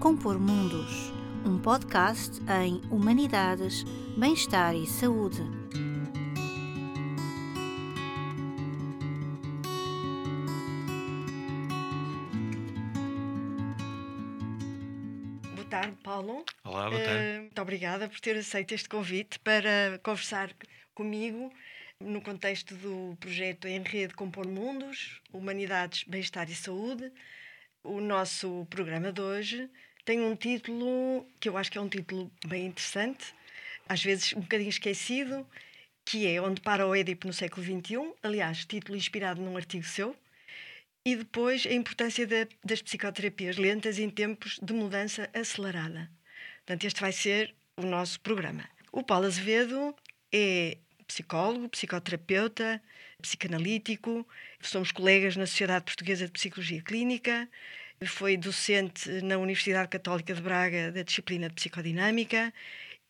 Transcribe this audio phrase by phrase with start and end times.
[0.00, 1.12] Compor Mundos,
[1.44, 3.84] um podcast em Humanidades,
[4.16, 5.42] Bem-Estar e Saúde.
[15.54, 16.46] Boa tarde, Paulo.
[16.64, 17.22] Olá, boa tarde.
[17.22, 20.50] Eh, muito obrigada por ter aceito este convite para conversar
[20.94, 21.52] comigo
[22.00, 27.12] no contexto do projeto Em Rede Compor Mundos, Humanidades, Bem-Estar e Saúde.
[27.82, 29.70] O nosso programa de hoje
[30.10, 33.32] tem um título que eu acho que é um título bem interessante,
[33.88, 35.46] às vezes um bocadinho esquecido,
[36.04, 40.16] que é Onde para o Édipo no século XXI, aliás, título inspirado num artigo seu,
[41.06, 46.10] e depois a importância da- das psicoterapias lentas em tempos de mudança acelerada.
[46.66, 48.68] Portanto, este vai ser o nosso programa.
[48.90, 49.94] O Paulo Azevedo
[50.32, 52.82] é psicólogo, psicoterapeuta,
[53.22, 54.26] psicanalítico,
[54.60, 57.48] somos colegas na Sociedade Portuguesa de Psicologia Clínica,
[58.06, 62.52] foi docente na Universidade Católica de Braga da disciplina de Psicodinâmica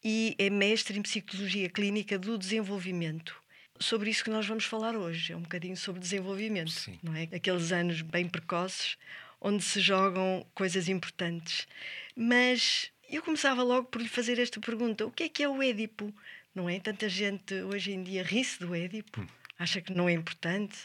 [0.02, 3.40] e é mestre em Psicologia Clínica do Desenvolvimento.
[3.78, 6.98] Sobre isso que nós vamos falar hoje, é um bocadinho sobre desenvolvimento, Sim.
[7.04, 7.28] não é?
[7.32, 8.96] Aqueles anos bem precoces
[9.40, 11.68] onde se jogam coisas importantes.
[12.16, 15.62] Mas eu começava logo por lhe fazer esta pergunta: o que é que é o
[15.62, 16.12] Édipo?
[16.52, 16.80] Não é?
[16.80, 19.24] Tanta gente hoje em dia ri-se do Édipo,
[19.56, 20.76] acha que não é importante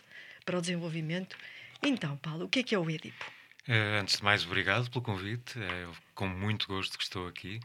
[0.45, 1.35] para o desenvolvimento.
[1.81, 3.34] Então, Paulo, o que é que é o Édipo?
[3.67, 5.59] Eh, antes de mais, obrigado pelo convite.
[5.59, 7.59] É com muito gosto que estou aqui.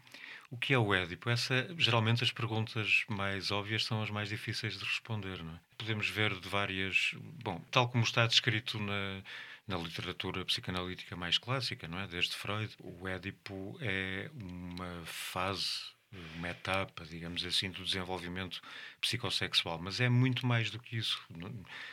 [0.51, 1.31] O que é o Édipo?
[1.31, 5.61] Essa, geralmente as perguntas mais óbvias são as mais difíceis de responder, não é?
[5.79, 7.15] Podemos ver de várias...
[7.45, 9.23] Bom, tal como está descrito na,
[9.69, 12.07] na literatura psicanalítica mais clássica, não é?
[12.09, 15.91] Desde Freud, o Édipo é uma fase
[16.35, 18.61] uma etapa, digamos assim, do desenvolvimento
[19.01, 21.23] psicossexual, mas é muito mais do que isso.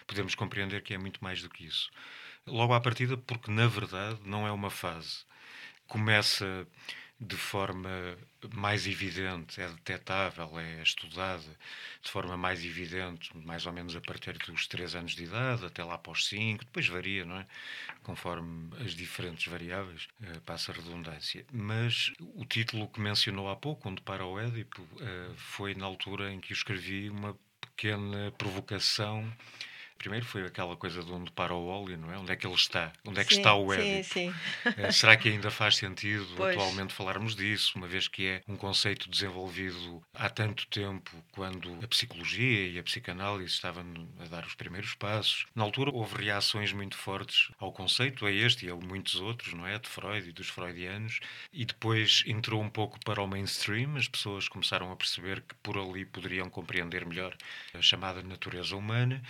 [0.07, 1.91] Podemos compreender que é muito mais do que isso.
[2.47, 5.25] Logo à partida, porque na verdade não é uma fase.
[5.87, 6.67] Começa
[7.19, 7.89] de forma
[8.53, 11.57] mais evidente, é detectável, é estudada
[12.01, 15.83] de forma mais evidente, mais ou menos a partir dos 3 anos de idade, até
[15.83, 17.47] lá para os 5, depois varia, não é?
[18.03, 21.43] Conforme as diferentes variáveis, eh, passa a redundância.
[21.51, 26.31] Mas o título que mencionou há pouco, Onde para o Édipo, eh, foi na altura
[26.31, 29.31] em que escrevi uma pequena provocação.
[29.97, 32.17] Primeiro foi aquela coisa de onde para o óleo, não é?
[32.17, 32.91] Onde é que ele está?
[33.05, 34.03] Onde é que Sim, está o sim, Édipo?
[34.03, 34.41] sim.
[34.77, 36.55] Eh, Será que ainda faz sentido Pois.
[36.55, 41.87] atualmente falarmos disso, uma vez que é um conceito desenvolvido há tanto tempo, quando a
[41.87, 43.85] psicologia e a psicanálise estavam
[44.19, 45.45] a dar os primeiros passos?
[45.55, 49.65] Na altura houve reações muito fortes ao conceito, a este e a muitos outros, não
[49.65, 49.77] é?
[49.79, 51.19] De Freud e dos freudianos,
[51.51, 55.77] e depois entrou um pouco para o mainstream, as pessoas começaram a perceber que por
[55.77, 57.35] ali poderiam compreender melhor
[57.73, 59.21] a chamada natureza humana,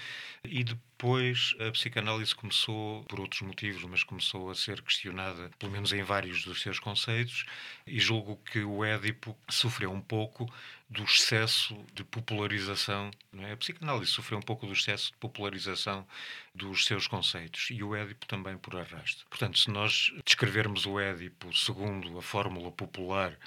[0.57, 5.93] e depois a psicanálise começou, por outros motivos, mas começou a ser questionada, pelo menos
[5.93, 7.45] em vários dos seus conceitos,
[7.85, 10.51] e julgo que o Édipo sofreu um pouco
[10.89, 13.11] do excesso de popularização.
[13.37, 13.51] É?
[13.51, 16.07] A psicanálise sofreu um pouco do excesso de popularização
[16.55, 19.27] dos seus conceitos e o Édipo também por arrasto.
[19.29, 23.37] Portanto, se nós descrevermos o Édipo segundo a fórmula popular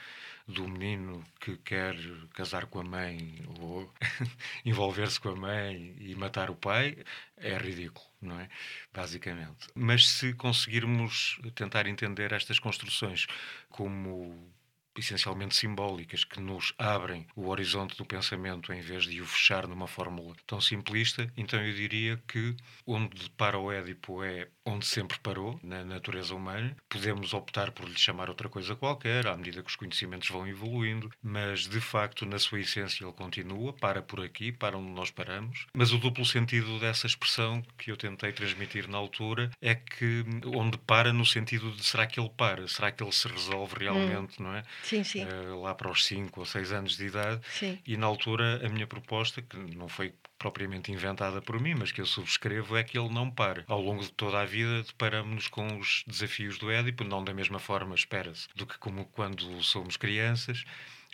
[0.47, 1.97] do menino que quer
[2.34, 3.93] casar com a mãe ou
[4.65, 6.97] envolver-se com a mãe e matar o pai,
[7.37, 8.49] é ridículo, não é?
[8.93, 9.69] Basicamente.
[9.75, 13.27] Mas se conseguirmos tentar entender estas construções
[13.69, 14.53] como
[14.97, 19.87] essencialmente simbólicas que nos abrem o horizonte do pensamento em vez de o fechar numa
[19.87, 22.56] fórmula tão simplista, então eu diria que
[22.87, 26.77] onde para o Édipo é onde sempre parou, na natureza humana.
[26.89, 31.11] Podemos optar por lhe chamar outra coisa qualquer, à medida que os conhecimentos vão evoluindo,
[31.23, 35.67] mas de facto, na sua essência, ele continua, para por aqui, para onde nós paramos.
[35.75, 40.25] Mas o duplo sentido dessa expressão que eu tentei transmitir na altura é que
[40.55, 42.67] onde para, no sentido de será que ele para?
[42.69, 44.62] Será que ele se resolve realmente, não é?
[44.83, 45.23] Sim, sim.
[45.23, 47.41] Eh, lá para os 5 ou 6 anos de idade.
[47.50, 47.79] Sim.
[47.87, 52.00] E na altura, a minha proposta, que não foi propriamente inventada por mim, mas que
[52.00, 53.62] eu subscrevo, é que ele não para.
[53.67, 57.59] Ao longo de toda a vida, deparamos-nos com os desafios do Édipo, não da mesma
[57.59, 60.65] forma, espera-se, do que como quando somos crianças,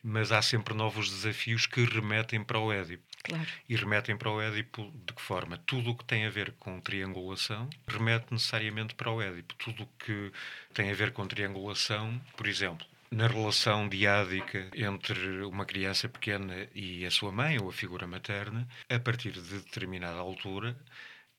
[0.03, 3.03] mas há sempre novos desafios que remetem para o Édipo.
[3.25, 3.47] Claro.
[3.69, 5.59] E remetem para o Édipo de que forma?
[5.67, 9.55] Tudo o que tem a ver com triangulação remete necessariamente para o Édipo.
[9.57, 10.33] Tudo o que
[10.73, 17.05] tem a ver com triangulação, por exemplo, na relação diádica entre uma criança pequena e
[17.07, 20.77] a sua mãe ou a figura materna, a partir de determinada altura,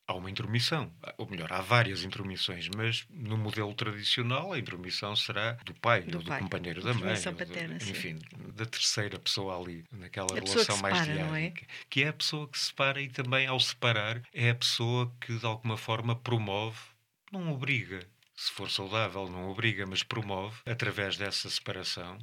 [0.08, 0.92] há uma intromissão.
[1.18, 6.18] Ou melhor, há várias intromissões, mas no modelo tradicional a intromissão será do pai, Do
[6.20, 6.40] ou do pai.
[6.40, 7.92] companheiro da mãe, do- paterna, sim.
[7.92, 8.20] enfim,
[8.56, 11.40] da terceira pessoa ali, naquela A relação mais separa, não é?
[11.42, 11.66] diádica.
[11.90, 15.46] Que é a pessoa que separa e também, ao separar, é a pessoa que de
[15.46, 16.80] alguma forma promove,
[17.30, 18.00] não obriga,
[18.38, 22.20] se for saudável, não obriga, mas promove, através dessa separação,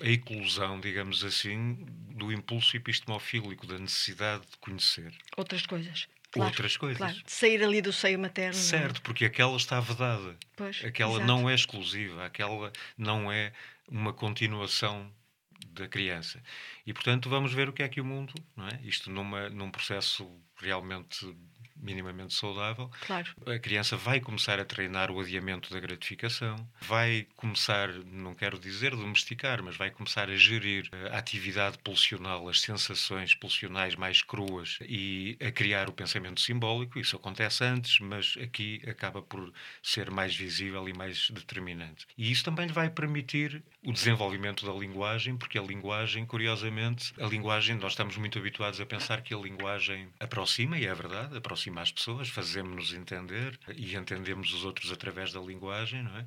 [0.00, 5.12] a eclosão, digamos assim, do impulso epistemofílico, da necessidade de conhecer.
[5.34, 6.06] Outras coisas.
[6.30, 6.98] Claro, outras coisas.
[6.98, 8.58] Claro, de sair ali do seio materno.
[8.58, 8.62] É?
[8.62, 9.02] Certo, não?
[9.02, 10.36] porque aquela está vedada.
[10.54, 11.26] Pois, aquela exato.
[11.26, 13.52] não é exclusiva, aquela não é
[13.88, 15.10] uma continuação
[15.68, 16.42] da criança.
[16.86, 18.80] E, portanto, vamos ver o que é que o mundo, não é?
[18.82, 21.34] isto numa, num processo realmente
[21.82, 23.28] minimamente saudável, claro.
[23.46, 28.92] a criança vai começar a treinar o adiamento da gratificação, vai começar, não quero dizer
[28.92, 35.36] domesticar, mas vai começar a gerir a atividade pulsional, as sensações pulsionais mais cruas e
[35.40, 36.98] a criar o pensamento simbólico.
[36.98, 39.52] Isso acontece antes, mas aqui acaba por
[39.82, 42.06] ser mais visível e mais determinante.
[42.16, 47.26] E isso também lhe vai permitir o desenvolvimento da linguagem, porque a linguagem, curiosamente, a
[47.26, 51.71] linguagem, nós estamos muito habituados a pensar que a linguagem aproxima, e é verdade, aproxima
[51.80, 56.26] as pessoas, fazemos-nos entender e entendemos os outros através da linguagem, não é?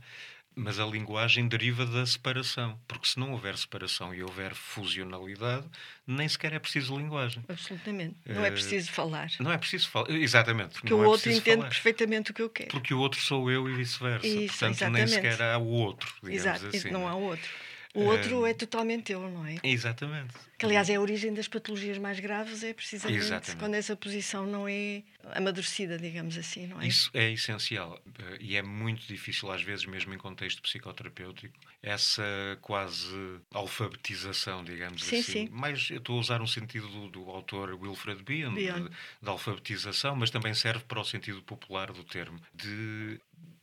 [0.58, 5.66] Mas a linguagem deriva da separação, porque se não houver separação e houver fusionalidade,
[6.08, 7.44] nem sequer é preciso linguagem.
[7.50, 8.16] Absolutamente.
[8.26, 9.30] Não é preciso falar.
[9.38, 10.80] Não é preciso falar, exatamente.
[10.80, 11.70] Porque o é outro entende falar.
[11.70, 12.70] perfeitamente o que eu quero.
[12.70, 14.26] Porque o outro sou eu e vice-versa.
[14.26, 14.98] Portanto, exatamente.
[14.98, 16.68] nem sequer há o outro, digamos Exato.
[16.68, 16.90] assim.
[16.90, 17.12] Não é?
[17.12, 17.50] há outro.
[17.96, 19.58] O outro é totalmente eu, não é?
[19.64, 20.34] Exatamente.
[20.58, 23.58] Que, aliás, é a origem das patologias mais graves, é precisamente Exatamente.
[23.58, 25.04] quando essa posição não é
[25.34, 26.88] amadurecida, digamos assim, não é?
[26.88, 32.24] Isso é essencial eh, e é muito difícil, às vezes, mesmo em contexto psicoterapêutico, essa
[32.62, 35.32] quase alfabetização, digamos sim, assim.
[35.32, 35.50] Sim.
[35.52, 38.88] Mas eu estou a usar um sentido do, do autor Wilfred Bion, Bion.
[39.22, 43.20] da alfabetização, mas também serve para o sentido popular do termo, de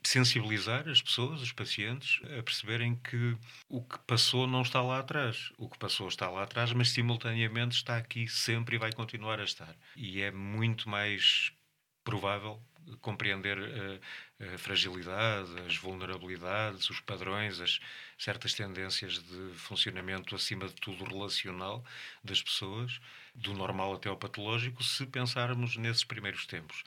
[0.09, 3.37] sensibilizar as pessoas, os pacientes, a perceberem que
[3.69, 5.51] o que passou não está lá atrás.
[5.57, 9.43] O que passou está lá atrás, mas simultaneamente está aqui sempre e vai continuar a
[9.43, 9.75] estar.
[9.95, 11.51] E é muito mais
[12.03, 12.61] provável
[13.01, 17.79] compreender a, a fragilidade, as vulnerabilidades, os padrões, as
[18.17, 21.83] certas tendências de funcionamento, acima de tudo relacional,
[22.23, 22.99] das pessoas,
[23.33, 26.83] do normal até ao patológico, se pensarmos nesses primeiros tempos.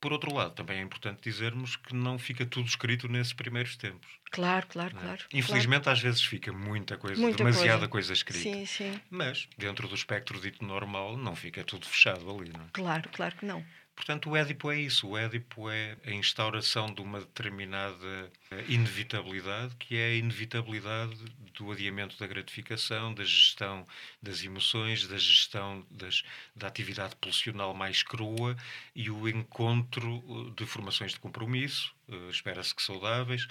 [0.00, 4.08] Por outro lado, também é importante dizermos que não fica tudo escrito nesses primeiros tempos.
[4.30, 5.00] Claro, claro, é?
[5.00, 5.24] claro.
[5.32, 5.96] Infelizmente, claro.
[5.96, 7.88] às vezes fica muita coisa, muita demasiada coisa.
[7.88, 8.12] coisa.
[8.12, 8.42] escrita.
[8.42, 9.00] Sim, sim.
[9.10, 12.68] Mas, dentro do espectro dito normal, não fica tudo fechado ali, não é?
[12.72, 13.64] Claro, claro que não.
[13.98, 15.08] Portanto, o Édipo é isso.
[15.08, 18.30] O Édipo é a instauração de uma determinada
[18.68, 21.16] inevitabilidade, que é a inevitabilidade
[21.52, 23.84] do adiamento da gratificação, da gestão
[24.22, 26.22] das emoções, da gestão das,
[26.54, 28.56] da atividade pulsional mais crua
[28.94, 31.92] e o encontro de formações de compromisso,
[32.30, 33.48] espera-se que saudáveis,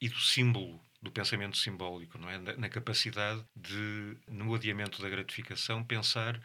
[0.00, 2.38] e do símbolo do pensamento simbólico, não é?
[2.38, 6.40] Na capacidade de, no adiamento da gratificação, pensar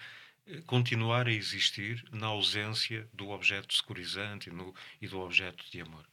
[0.66, 6.06] continuar a existir na ausência do objeto securizante e, no, e do objeto de amor.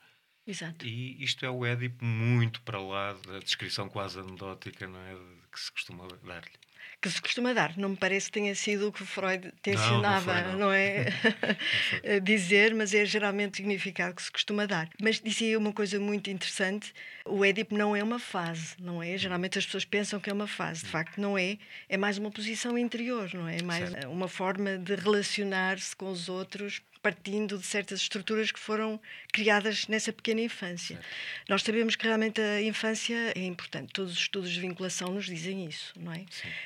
[0.46, 0.86] Exato.
[0.86, 5.14] E isto é o Édipo muito para lá da descrição quase anedótica não é,
[5.50, 6.61] que se costuma dar-lhe.
[7.02, 7.76] Que se costuma dar.
[7.76, 10.58] Não me parece que tenha sido o que Freud tensionava, não, não, não.
[10.66, 11.06] não é?
[12.22, 14.88] dizer, mas é geralmente o significado que se costuma dar.
[15.02, 16.94] Mas dizia uma coisa muito interessante:
[17.24, 19.18] o Édipo não é uma fase, não é?
[19.18, 21.58] Geralmente as pessoas pensam que é uma fase, de facto não é.
[21.88, 23.58] É mais uma posição interior, não é?
[23.58, 24.08] É mais certo.
[24.08, 29.00] uma forma de relacionar-se com os outros partindo de certas estruturas que foram
[29.32, 30.96] criadas nessa pequena infância.
[30.96, 31.08] Certo.
[31.48, 33.92] Nós sabemos que realmente a infância é importante.
[33.92, 36.24] Todos os estudos de vinculação nos dizem isso, não é?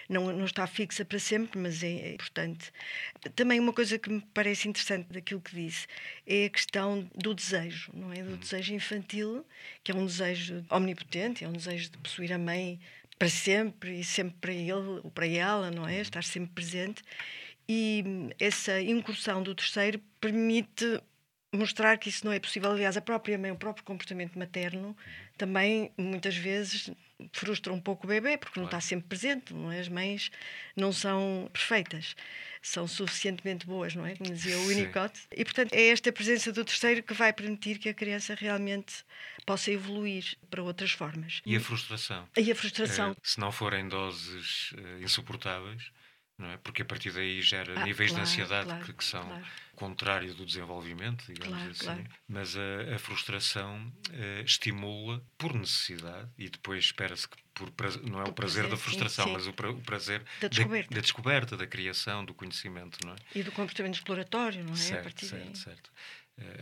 [0.08, 2.70] Não, não está fixa para sempre, mas é, é importante.
[3.34, 5.86] Também uma coisa que me parece interessante daquilo que disse
[6.26, 8.22] é a questão do desejo, não é?
[8.22, 8.36] Do hum.
[8.36, 9.46] desejo infantil,
[9.82, 12.78] que é um desejo omnipotente, é um desejo de possuir a mãe
[13.18, 16.00] para sempre e sempre para ele ou para ela, não é?
[16.00, 17.02] Estar sempre presente
[17.68, 18.04] e
[18.38, 21.00] essa incursão do terceiro permite
[21.52, 22.70] mostrar que isso não é possível.
[22.70, 24.96] Aliás, a própria mãe, o próprio comportamento materno,
[25.36, 26.90] também muitas vezes
[27.32, 29.52] frustra um pouco o bebê, porque não está sempre presente.
[29.52, 29.80] Não é?
[29.80, 30.30] As mães
[30.76, 32.14] não são perfeitas,
[32.62, 34.14] são suficientemente boas, não é?
[34.14, 35.18] Como dizia o Winnicott.
[35.34, 39.04] E, portanto, é esta presença do terceiro que vai permitir que a criança realmente
[39.44, 41.40] possa evoluir para outras formas.
[41.46, 42.28] E a frustração?
[42.36, 43.12] E a frustração.
[43.12, 45.90] Uh, se não forem doses uh, insuportáveis,
[46.38, 46.56] é?
[46.58, 49.46] Porque a partir daí gera ah, níveis claro, de ansiedade claro, que, que, são claro.
[49.74, 52.08] contrário do desenvolvimento, digamos claro, assim.
[52.28, 58.20] Mas a, a frustração uh, estimula por necessidade e depois espera-se que por prazer, não
[58.20, 59.36] é por o prazer, prazer da frustração, sim, sim.
[59.36, 60.90] mas o, pra, o prazer da descoberta.
[60.90, 63.16] Da, da descoberta, da criação, do conhecimento, não é?
[63.34, 64.76] E do comportamento exploratório, não é?
[64.76, 65.90] Certo, a partir certo, certo.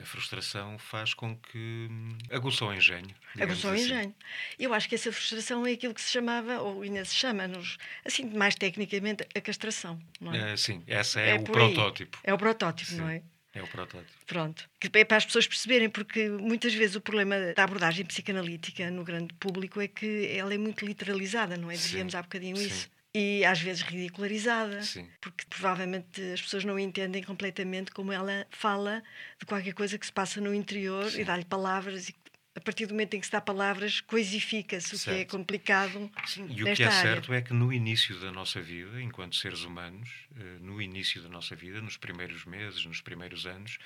[0.01, 1.89] A frustração faz com que
[2.31, 3.13] aguçou o engenho.
[3.41, 3.85] Aguçou o assim.
[3.85, 4.15] engenho.
[4.57, 7.77] Eu acho que essa frustração é aquilo que se chamava, ou ainda se chama, nos,
[8.05, 10.01] assim, mais tecnicamente, a castração.
[10.21, 10.55] Não é?
[10.55, 11.75] Uh, sim, essa é, É o por aí.
[11.75, 12.19] protótipo.
[12.23, 12.99] É o protótipo, Sim.
[12.99, 13.23] não é?
[13.53, 14.13] É o protótipo.
[14.27, 14.69] Pronto.
[14.81, 19.03] Que é para as pessoas perceberem, porque muitas vezes o problema da abordagem psicanalítica no
[19.05, 21.75] grande público é que ela é muito literalizada, não é?
[21.75, 22.67] Dizíamos há bocadinho Sim.
[22.67, 22.91] isso.
[23.15, 25.09] E às vezes ridicularizada, Sim.
[25.21, 29.05] porque provavelmente as pessoas não entendem completamente como ela fala
[29.39, 31.21] de qualquer coisa que se passa no interior Sim.
[31.21, 32.15] e dá-lhe palavras e
[32.57, 36.47] a partir do momento em que se dá palavras, coisifica-se, o que é complicado Sim,
[36.49, 37.03] e o que é área.
[37.03, 41.29] certo é que no início da nossa vida, enquanto seres humanos, eh, no início da
[41.29, 43.79] nossa vida, nos primeiros meses, nos primeiros anos,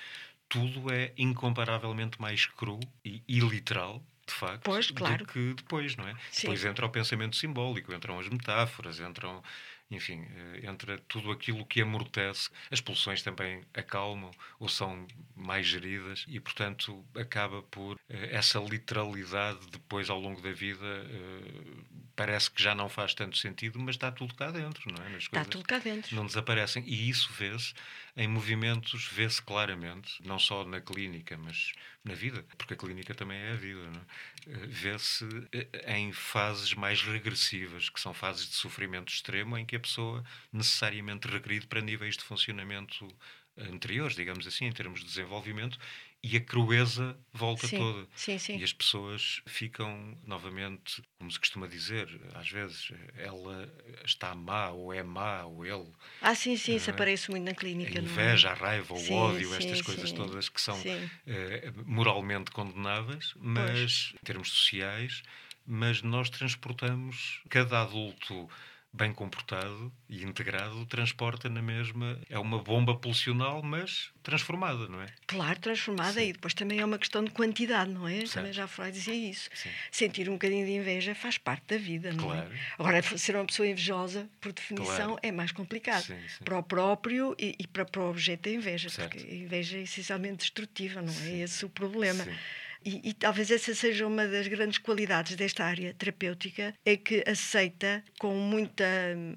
[0.49, 5.25] tudo é incomparavelmente mais cru e iliteral, de facto, Pois, claro.
[5.25, 6.15] do que depois, não é?
[6.31, 6.43] Sim.
[6.43, 9.43] Depois entra o pensamento simbólico, entram as metáforas, entram,
[9.91, 12.51] enfim, eh, entra tudo aquilo que amortece.
[12.71, 19.67] As pulsões também acalmam ou são mais geridas e, portanto, acaba por eh, essa literalidade
[19.71, 21.83] depois ao longo da vida eh,
[22.19, 25.09] parece que já não faz tanto sentido, mas está tudo cá dentro, não é?
[25.11, 26.15] Nas Está tudo cá dentro.
[26.17, 26.83] não desaparecem.
[26.85, 27.73] E isso vê-se
[28.17, 31.73] em movimentos, vê-se claramente, não só na clínica, mas
[32.05, 34.05] na vida, porque a clínica também é a vida, não é?
[34.65, 39.77] Eh, Vê-se eh, em fases mais regressivas, que são fases de sofrimento extremo, em que
[39.77, 43.09] a pessoa necessariamente regride para níveis de funcionamento
[43.57, 45.79] anteriores, digamos assim, em termos de desenvolvimento,
[46.23, 48.07] e a crueza volta sim, toda.
[48.17, 48.59] sim, sim.
[48.59, 53.73] E as pessoas ficam novamente, como se costuma dizer, às vezes, ela
[54.05, 55.93] está má, ou é má, ou ele.
[56.21, 56.93] Ah, sim, sim, isso é?
[56.93, 57.91] aparece muito na A clínica.
[57.91, 58.03] não é?
[58.03, 60.77] inveja, a raiva, o ódio, estas coisas todas que são
[61.27, 65.23] eh, moralmente condenáveis, mas em termos sociais,
[65.65, 68.49] mas nós transportamos cada adulto
[68.99, 75.07] bem comportado e integrado transporta na mesma é uma bomba pulsional mas transformada não é
[75.27, 76.29] Claro, transformada Sim.
[76.29, 78.23] e depois também é uma questão de quantidade, não é?
[78.25, 79.49] Também já Freud dizia isso.
[79.55, 79.71] Sim.
[79.93, 82.53] Sentir um bocadinho de inveja faz parte da vida, não Claro.
[82.53, 82.59] é?
[82.79, 85.21] Agora, ser uma pessoa invejosa, por definição, Claro.
[85.23, 86.07] é mais complicado.
[86.45, 89.17] Para o próprio e, e para, para o objeto da inveja, Certo.
[89.17, 91.39] porque a inveja é essencialmente destrutiva, não é?
[91.41, 92.25] Esse o problema.
[92.25, 92.35] Sim.
[92.85, 98.05] E, e talvez essa seja uma das grandes qualidades desta área terapêutica, é que aceita
[98.19, 98.85] com muita,
[99.17, 99.35] hum,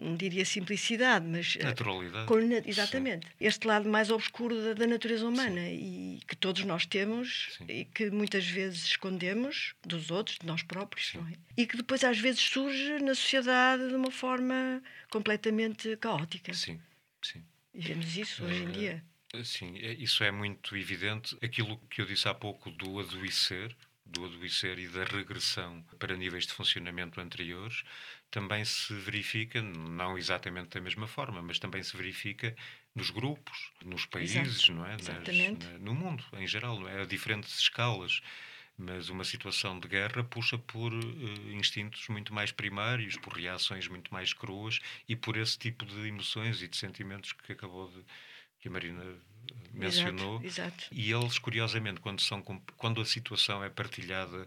[0.00, 3.26] não diria simplicidade, mas eh, naturalidade com exatamente.
[3.40, 7.64] Este lado mais obscuro da, da natureza humana e que todos nós temos Sim.
[7.68, 11.18] e que muitas vezes escondemos dos outros, de nós próprios, Sim.
[11.18, 11.32] não é?
[11.56, 14.80] E que depois às vezes surge na sociedade de uma forma
[15.10, 16.54] completamente caótica.
[16.54, 16.80] sim
[17.22, 17.42] sim
[17.74, 19.04] E vemos isso hoje em Eh, dia.
[19.42, 21.36] Sim, é- isso é muito evidente.
[21.42, 23.74] Aquilo que eu disse há pouco do adoecer,
[24.04, 27.82] do adoecer e da regressão para níveis de funcionamento anteriores,
[28.30, 32.54] também se verifica, não exatamente da mesma forma, mas também se verifica
[32.94, 34.90] nos grupos, nos países, não é?
[34.92, 35.66] Nas- exatamente.
[35.66, 37.02] na- no mundo em geral, não é?
[37.02, 38.20] A diferentes escalas.
[38.76, 44.12] Mas uma situação de guerra puxa por eh, instintos muito mais primários, por reações muito
[44.12, 48.04] mais cruas e por esse tipo de emoções e de sentimentos que acabou de
[48.64, 49.04] que a Marina
[49.74, 50.42] mencionou.
[50.42, 50.84] Exato, exato.
[50.90, 52.40] E eles, curiosamente, quando, são,
[52.78, 54.46] quando a situação é partilhada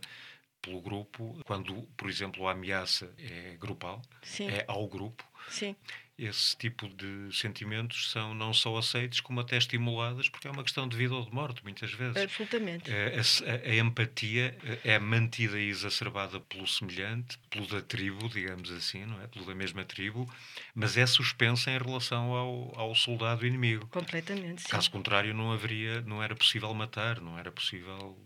[0.68, 5.76] pelo grupo, quando, por exemplo, a ameaça é grupal, Sim, é ao grupo, sim,
[6.18, 10.88] esse tipo de sentimentos são não só aceitos, como até estimulados, porque é uma questão
[10.88, 12.18] de vida ou de morte, muitas vezes.
[12.24, 12.92] absolutamente.
[12.92, 18.28] Eh, A, a- a empatia eh, é mantida e exacerbada pelo semelhante, pelo da tribo,
[18.28, 19.28] digamos assim, não é?
[19.28, 20.28] Pelo da mesma tribo,
[20.76, 23.88] mas é suspensa em relação ao, ao soldado inimigo.
[23.88, 24.70] Completamente, sim.
[24.70, 28.18] Caso contrário, não haveria, não era possível matar, não era possível,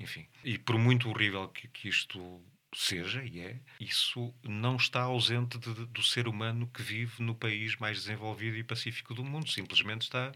[0.00, 0.26] enfim.
[0.42, 2.42] E por muito horrível que, que isto
[2.74, 7.34] seja, e é, isso não está ausente de- de- do ser humano que vive no
[7.34, 10.32] país mais desenvolvido e pacífico do mundo, simplesmente está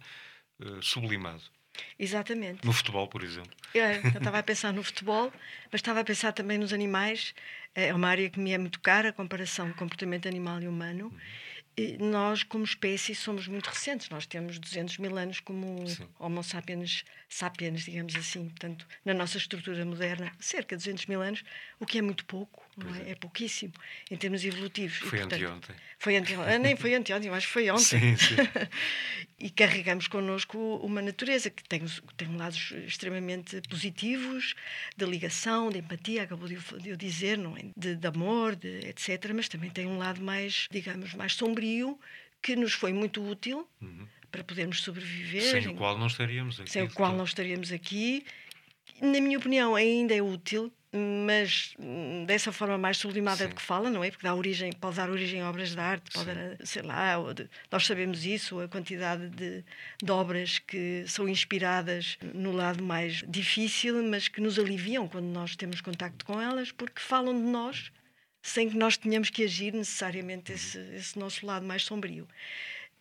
[0.61, 1.43] eh, sublimado.
[1.99, 2.65] Exatamente.
[2.65, 3.51] No futebol, por exemplo.
[3.75, 5.33] É, Eu estava a pensar no futebol,
[5.73, 7.35] mas estava a pensar também nos animais.
[7.75, 11.13] É uma área que me é muito cara, a comparação de comportamento animal e humano.
[11.13, 11.44] E
[11.99, 14.09] nós, como espécie, somos muito recentes.
[14.09, 16.09] Nós temos 200 mil anos como Sim.
[16.19, 18.49] Homo sapiens sapiens, digamos assim.
[18.49, 21.43] Portanto, na nossa estrutura moderna, cerca de 200 mil anos,
[21.81, 22.64] o que é muito pouco,
[22.95, 23.09] é?
[23.09, 23.11] é.
[23.13, 23.73] É pouquíssimo
[24.11, 24.97] em termos evolutivos.
[24.97, 25.77] E, Foi portanto, anteontem.
[25.99, 26.59] Foi anteontem.
[26.59, 28.35] Nem foi anteontem, mas foi ontem Sim, sim.
[29.39, 31.83] e carregamos connosco uma natureza que tem,
[32.17, 34.55] tem lados extremamente positivos,
[34.97, 36.55] de ligação, de empatia, acabou de,
[36.87, 37.63] eu- dizer, não é?
[37.77, 39.33] de, de amor, de, etc.
[39.35, 41.99] Mas também tem um lado mais, digamos, mais sombrio,
[42.43, 44.07] que nos foi muito útil Uhum.
[44.31, 46.71] para podermos sobreviver, Sem o qual não estaríamos aqui.
[46.71, 48.25] sem o qual não estaríamos aqui.
[49.01, 53.49] Na minha opinião, ainda é útil, mas hum, dessa forma mais sublimada Sim.
[53.49, 54.11] de que fala, não é?
[54.11, 56.35] Porque dá origem, pode dar origem a obras de arte, pode Sim.
[56.37, 57.17] dar, sei lá,
[57.71, 59.65] nós sabemos isso, a quantidade de,
[60.03, 65.57] de obras que são inspiradas no lado mais difícil, mas que nos aliviam quando nós
[65.57, 67.91] temos contacto com elas, porque falam de nós
[68.41, 72.29] sem que nós tenhamos que agir necessariamente esse, esse nosso lado mais sombrio.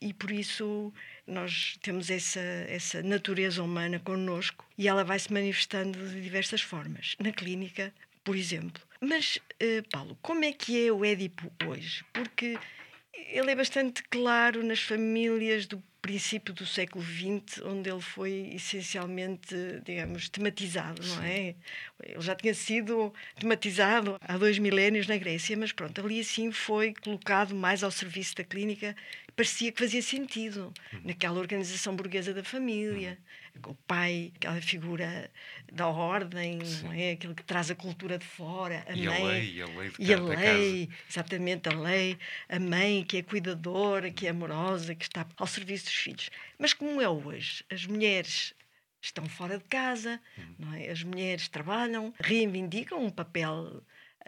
[0.01, 0.91] e por isso
[1.25, 7.15] nós temos essa, essa natureza humana connosco e ela vai se manifestando de diversas formas.
[7.19, 8.81] Na clínica, por exemplo.
[8.99, 12.05] Mas, uh, Paulo, como é que é o Édipo hoje?
[12.13, 12.57] Porque
[13.13, 19.55] ele é bastante claro nas famílias do princípio do século XX, onde ele foi essencialmente,
[19.85, 21.55] digamos, tematizado, não é?
[22.03, 26.93] Ele já tinha sido tematizado há dois milénios na Grécia, mas pronto, ali assim foi
[26.93, 28.93] colocado mais ao serviço da clínica,
[29.35, 31.01] parecia que fazia sentido uhum.
[31.05, 33.17] naquela organização burguesa da família.
[33.19, 35.29] Uhum o pai, aquela figura
[35.71, 37.11] da ordem, não é?
[37.11, 39.21] Aquilo que traz a cultura de fora, a e mãe.
[39.21, 42.17] A lei, a lei, e a lei, exatamente, a lei,
[42.49, 46.29] a mãe que é cuidadora, que é amorosa, que está ao serviço dos filhos.
[46.57, 47.63] Mas como é hoje?
[47.69, 48.53] As mulheres
[49.01, 50.55] estão fora de casa, hum.
[50.59, 50.89] não é?
[50.89, 53.83] as mulheres trabalham, reivindicam um papel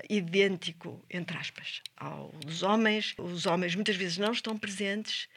[0.09, 3.13] idêntico, entre aspas, ao dos homens.
[3.17, 5.27] Os homens muitas vezes não estão presentes,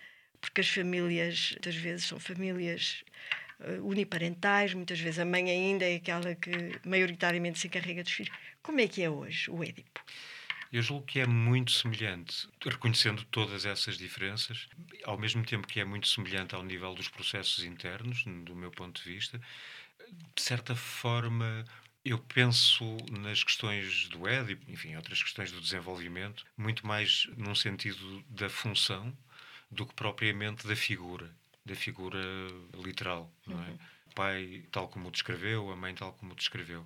[0.40, 3.02] porque as famílias, muitas vezes, são famílias
[3.60, 8.34] uh, uniparentais, muitas vezes a mãe ainda é aquela que maioritariamente se encarrega dos filhos.
[8.62, 10.00] Como é que é hoje o Édipo?
[10.70, 14.68] Eu julgo que é muito semelhante, reconhecendo todas essas diferenças,
[15.04, 19.02] ao mesmo tempo que é muito semelhante ao nível dos processos internos, do meu ponto
[19.02, 19.40] de vista.
[20.36, 21.64] De certa forma,
[22.04, 28.24] eu penso nas questões do Édipo, enfim, outras questões do desenvolvimento, muito mais num sentido
[28.28, 29.16] da função
[29.70, 31.30] do que propriamente da figura
[31.68, 32.18] da figura
[32.82, 33.68] literal, não é?
[33.68, 33.78] Uhum.
[34.06, 36.84] O pai, tal como o descreveu, a mãe, tal como o descreveu.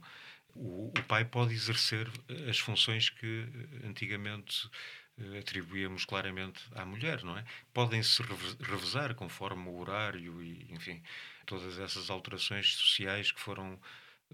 [0.54, 2.10] O, o pai pode exercer
[2.50, 3.46] as funções que
[3.84, 4.68] antigamente
[5.18, 7.44] eh, atribuíamos claramente à mulher, não é?
[7.72, 8.22] Podem-se
[8.60, 11.02] revezar conforme o horário e, enfim,
[11.46, 13.80] todas essas alterações sociais que foram,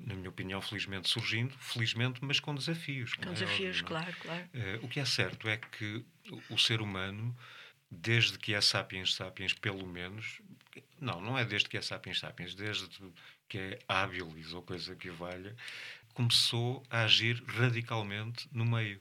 [0.05, 3.15] na minha opinião, felizmente surgindo, felizmente, mas com desafios.
[3.15, 3.83] Com é desafios, é?
[3.83, 4.45] claro, claro.
[4.55, 6.05] Uh, o que é certo é que
[6.51, 7.37] o ser humano
[7.91, 10.41] desde que é Sapiens Sapiens, pelo menos,
[11.01, 12.89] não, não é desde que é Sapiens Sapiens, desde
[13.49, 15.57] que é Habilis ou coisa que valha,
[16.13, 19.01] começou a agir radicalmente no meio.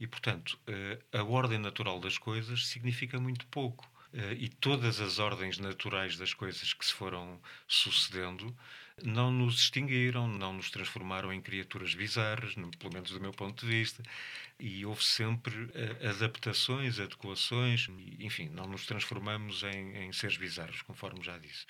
[0.00, 3.88] E, portanto, eh, a ordem natural das coisas significa muito pouco.
[4.12, 8.56] Eh, e todas as ordens naturais das coisas que se foram sucedendo
[9.04, 13.72] não nos extinguiram, não nos transformaram em criaturas bizarras, pelo menos do meu ponto de
[13.72, 14.02] vista,
[14.58, 21.22] e houve sempre uh, adaptações, adequações, enfim, não nos transformamos em, em seres bizarros, conforme
[21.22, 21.66] já disse.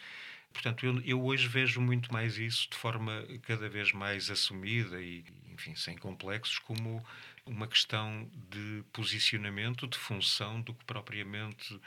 [0.52, 5.24] Portanto, eu, eu, hoje vejo muito mais isso de forma cada vez mais assumida e,
[5.52, 7.04] enfim, sem complexos, como
[7.44, 11.80] uma questão de posicionamento, de função, do que propriamente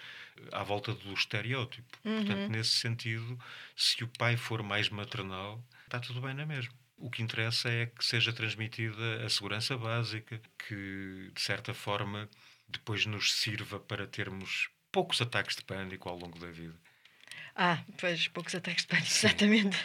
[0.51, 1.97] à volta do estereótipo.
[2.03, 2.17] Uhum.
[2.17, 3.39] Portanto, nesse sentido,
[3.75, 6.73] se o pai for mais maternal, está tudo bem na mesma.
[6.97, 12.29] O que interessa é que seja transmitida a segurança básica, que de certa forma
[12.67, 16.75] depois nos sirva para termos poucos ataques de pânico ao longo da vida.
[17.55, 19.77] Ah, pois, poucos ataques de pânico, exatamente.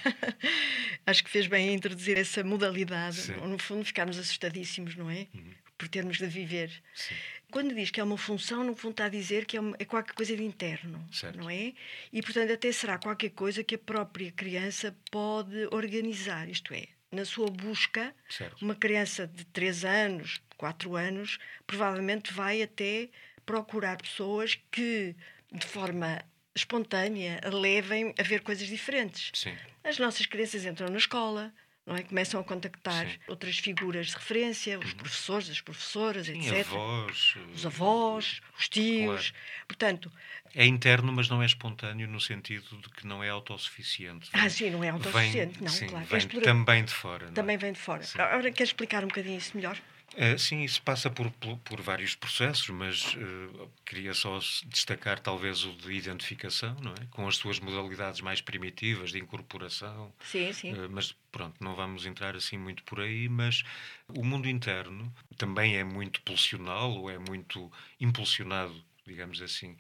[1.06, 3.16] Acho que fez bem em introduzir essa modalidade.
[3.16, 3.36] Sim.
[3.46, 5.28] No fundo, ficarmos assustadíssimos, não é?
[5.32, 5.54] Uhum.
[5.78, 6.70] Por termos de viver.
[6.92, 7.14] Sim.
[7.50, 9.84] Quando diz que é uma função, no fundo está a dizer que é, uma, é
[9.84, 11.38] qualquer coisa de interno, certo.
[11.38, 11.72] não é?
[12.12, 16.48] E, portanto, até será qualquer coisa que a própria criança pode organizar.
[16.48, 18.62] Isto é, na sua busca, certo.
[18.64, 23.08] uma criança de 3 anos, 4 anos, provavelmente vai até
[23.44, 25.14] procurar pessoas que,
[25.52, 26.22] de forma
[26.54, 29.30] espontânea, levem a ver coisas diferentes.
[29.34, 29.54] Sim.
[29.84, 31.52] As nossas crianças entram na escola,
[31.86, 32.02] não é?
[32.02, 33.18] Começam a contactar Sim.
[33.28, 34.98] outras figuras de referência, os uhum.
[34.98, 36.66] professores, as professoras, Sim, etc.
[36.66, 39.30] Avós, os avós, os tios.
[39.30, 39.66] Claro.
[39.66, 40.12] Portanto,
[40.54, 44.30] é interno, mas não é espontâneo no sentido de que não é autossuficiente.
[44.32, 46.06] Vem, ah, sim, não é autossuficiente, vem, não, sim, claro.
[46.06, 47.26] Vem também de fora.
[47.26, 47.30] É?
[47.30, 48.02] Também vem de fora.
[48.02, 48.20] Sim.
[48.20, 49.78] Agora, queres explicar um bocadinho isso melhor?
[50.16, 55.64] Uh, sim, isso passa por, por, por vários processos, mas uh, queria só destacar talvez
[55.64, 57.06] o de identificação, não é?
[57.10, 60.12] Com as suas modalidades mais primitivas de incorporação.
[60.24, 60.72] Sim, sim.
[60.72, 63.62] Uh, mas pronto, não vamos entrar assim muito por aí, mas
[64.08, 67.70] o mundo interno também é muito pulsional ou é muito
[68.00, 68.74] impulsionado,
[69.06, 69.76] digamos assim,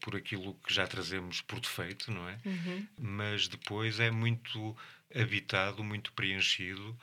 [0.00, 2.38] por aquilo que já trazemos por defeito, não é?
[2.44, 2.86] Uhum.
[2.98, 4.76] Mas depois é muito
[5.14, 6.98] habitado, muito preenchido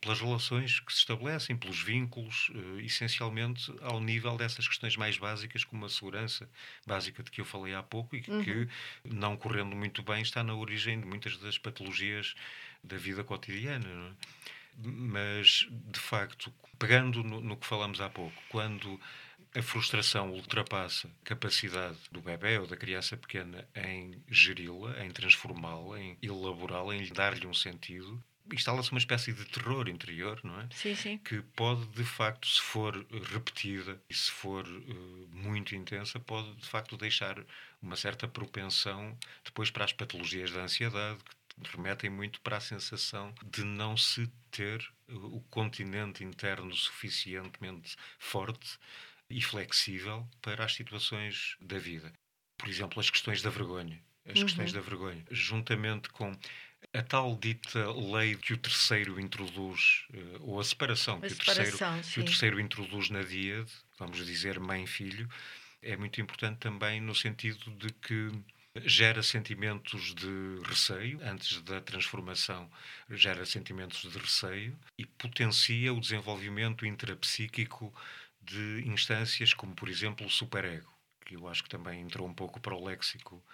[0.00, 5.64] pelas relações que se estabelecem, pelos vínculos, uh, essencialmente ao nível dessas questões mais básicas,
[5.64, 6.48] como a segurança
[6.86, 8.44] básica de que eu falei há pouco e uhum.
[8.44, 8.68] que,
[9.04, 12.34] não correndo muito bem, está na origem de muitas das patologias
[12.82, 13.86] da vida cotidiana.
[13.86, 14.12] É?
[14.80, 19.00] Mas, de facto, pegando no, no que falamos há pouco, quando
[19.54, 26.00] a frustração ultrapassa a capacidade do bebê ou da criança pequena em geri-la, em transformá-la,
[26.00, 28.22] em elaborá-la, em dar-lhe um sentido,
[28.52, 30.68] instala-se uma espécie de terror interior, não é?
[30.72, 31.18] Sim, sim.
[31.18, 32.94] Que pode, de facto, se for
[33.32, 37.44] repetida e se for uh, muito intensa, pode, de facto, deixar
[37.80, 41.18] uma certa propensão depois para as patologias da ansiedade,
[41.62, 48.78] que remetem muito para a sensação de não se ter o continente interno suficientemente forte
[49.30, 52.12] e flexível para as situações da vida.
[52.56, 54.02] Por exemplo, as questões da vergonha.
[54.24, 54.46] As uhum.
[54.46, 56.36] questões da vergonha, juntamente com
[56.92, 61.64] a tal dita lei que o terceiro introduz, eh, ou a separação, a que, separação,
[61.64, 65.28] o terceiro, que o terceiro introduz na díade, vamos dizer mãe-filho,
[65.82, 68.32] é muito importante também no sentido de que
[68.84, 72.70] gera sentimentos de receio, antes da transformação,
[73.10, 77.92] gera sentimentos de receio e potencia o desenvolvimento intrapsíquico
[78.40, 80.90] de instâncias como, por exemplo, o superego,
[81.24, 83.44] que eu acho que também entrou um pouco para o léxico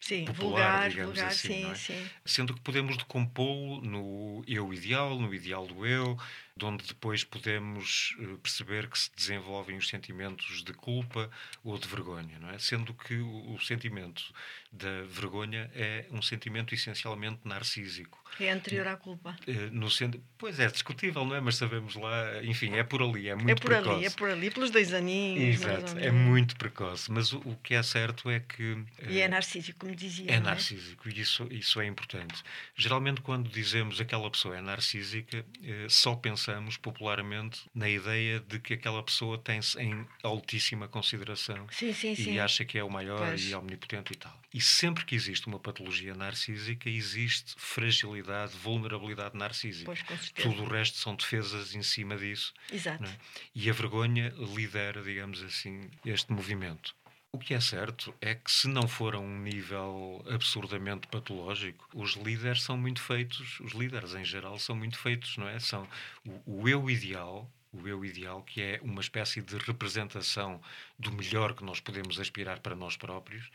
[0.00, 1.48] sim, popular, vulgar, digamos vulgar, assim.
[1.48, 1.74] Sim, é?
[1.74, 2.10] sim.
[2.24, 6.18] Sendo que podemos decompô-lo no eu ideal, no ideal do eu,
[6.58, 11.30] de onde depois podemos eh, perceber que se desenvolvem os sentimentos de culpa
[11.62, 12.58] ou de vergonha, não é?
[12.58, 14.24] Sendo que o, o sentimento
[14.72, 18.22] da vergonha é um sentimento essencialmente narcísico.
[18.40, 19.36] É anterior à culpa.
[19.46, 21.40] Eh, no sendo, pois é discutível, não é?
[21.40, 23.90] Mas sabemos lá, enfim, é por ali, é muito É por precoce.
[23.90, 25.62] ali, é por ali, pelos dois aninhos.
[25.62, 27.10] Exato, é muito precoce.
[27.10, 28.84] Mas o, o, que é certo é que.
[29.08, 30.30] E é narcísico, como dizia.
[30.30, 32.42] É narcísico, e isso, isso é importante.
[32.74, 38.74] Geralmente, quando dizemos aquela pessoa é narcísica, eh, só pensamos popularmente na ideia de que
[38.74, 42.38] aquela pessoa tem-se em altíssima consideração sim, sim, e sim.
[42.38, 43.48] acha que é o maior pois.
[43.48, 44.38] e omnipotente e tal.
[44.52, 49.92] E sempre que existe uma patologia narcísica, existe fragilidade, vulnerabilidade narcísica.
[50.06, 50.32] Pois.
[50.32, 52.54] Tudo o resto são defesas em cima disso.
[52.72, 53.04] Exato.
[53.04, 53.16] É?
[53.54, 56.94] E a vergonha lidera, digamos assim, este movimento.
[57.38, 62.16] O que é certo é que, se não for a um nível absurdamente patológico, os
[62.16, 65.60] líderes são muito feitos, os líderes em geral são muito feitos, não é?
[65.60, 65.86] São
[66.26, 70.60] o, o eu ideal, o eu ideal, que é uma espécie de representação
[70.98, 73.48] do melhor que nós podemos aspirar para nós próprios,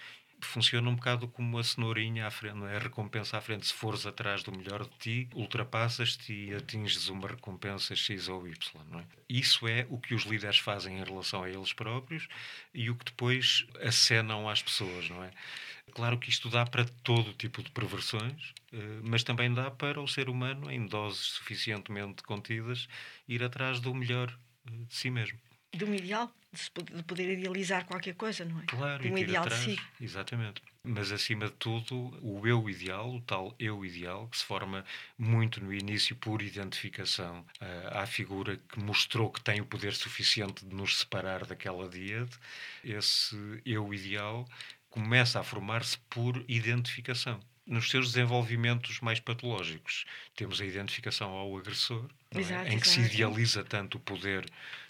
[0.46, 2.76] funciona um bocado como a cenourinha à frente, é?
[2.76, 3.68] A recompensa à frente.
[3.68, 9.00] Se fores atrás do melhor de ti, ultrapassas-te e atinges uma recompensa X ou Y,
[9.00, 9.06] é?
[9.30, 12.28] Isso é o que os líderes fazem em relação a eles próprios
[12.74, 15.32] e o que depois acenam às pessoas, não é?
[15.92, 20.08] Claro que isto dá para todo tipo de perversões, eh, mas também dá para o
[20.08, 22.88] ser humano, em doses suficientemente contidas,
[23.28, 24.34] ir atrás do melhor
[24.66, 25.38] eh, de si mesmo.
[25.74, 26.32] De um ideal?
[26.94, 28.66] de poder idealizar qualquer coisa, não é?
[28.66, 29.80] Claro, de um ideal atrás, si.
[30.00, 30.62] Exatamente.
[30.84, 34.86] Mas acima de tudo, o eu ideal, o tal eu ideal, que se forma
[35.18, 40.66] muito no início por identificação uh, à figura que mostrou que tem o poder suficiente
[40.66, 42.32] de nos separar daquela díade,
[42.84, 44.48] esse eu ideal
[44.90, 50.06] começa a formar-se por identificação nos seus desenvolvimentos mais patológicos.
[50.36, 52.74] Temos a identificação ao agressor, exato, é?
[52.74, 53.08] em que exato.
[53.08, 54.46] se idealiza tanto o poder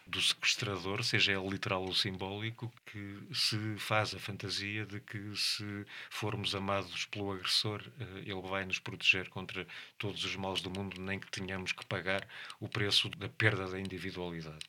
[0.05, 5.85] do sequestrador, seja ele literal ou simbólico, que se faz a fantasia de que se
[6.09, 9.65] formos amados pelo agressor, eh, ele vai nos proteger contra
[9.97, 12.27] todos os males do mundo, nem que tenhamos que pagar
[12.59, 14.65] o preço da perda da individualidade.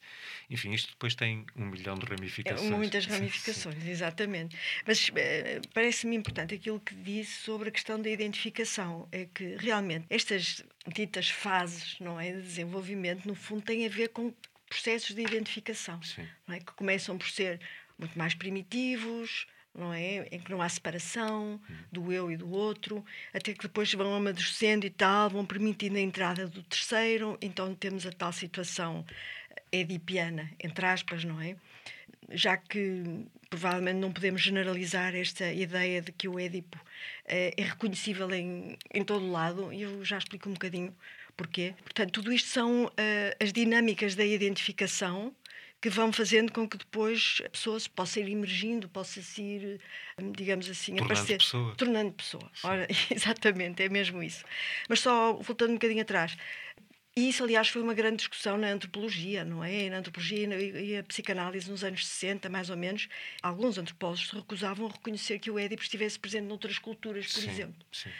[0.49, 2.71] Enfim, isto depois tem um milhão de ramificações.
[2.71, 3.91] Muitas ramificações, sim.
[3.91, 4.57] exatamente.
[4.87, 10.07] Mas eh, parece-me importante aquilo que disse sobre a questão da identificação, é que realmente
[10.09, 14.33] estas ditas fases não é, de desenvolvimento, no fundo, têm a ver com
[14.75, 16.01] processos de identificação,
[16.49, 16.59] é?
[16.59, 17.61] que começam por ser
[17.97, 20.27] muito mais primitivos, não é?
[20.33, 21.61] Em que não há separação
[21.93, 26.01] do eu e do outro, até que depois vão amadurecendo e tal, vão permitindo a
[26.01, 29.05] entrada do terceiro, então temos a tal situação
[29.71, 31.57] edipiana, entre aspas, não é?
[32.31, 36.81] Já que provavelmente não podemos generalizar esta ideia de que o Édipo
[37.25, 40.93] é, é reconhecível em, em todo lado, e eu já explico um bocadinho
[41.37, 41.75] Porquê?
[41.83, 42.91] Portanto, tudo isto são uh,
[43.41, 45.35] as dinâmicas da identificação
[45.85, 49.81] que vão fazendo com que depois a pessoa se possa ir emergindo, possa se ir,
[50.35, 51.37] digamos assim, tornando aparecer.
[51.37, 51.75] Pessoa.
[51.77, 52.51] Tornando pessoa.
[52.63, 54.47] Ora, exatamente, é mesmo isso.
[54.89, 56.39] Mas só voltando um bocadinho atrás.
[57.17, 59.89] E isso, aliás, foi uma grande discussão na antropologia, não é?
[59.89, 63.07] Na antropologia e a psicanálise nos anos 60, mais ou menos.
[63.41, 67.51] Alguns antropólogos se recusavam a reconhecer que o Édipo estivesse presente noutras culturas, por sim,
[67.51, 67.87] exemplo.
[67.93, 68.11] Sim.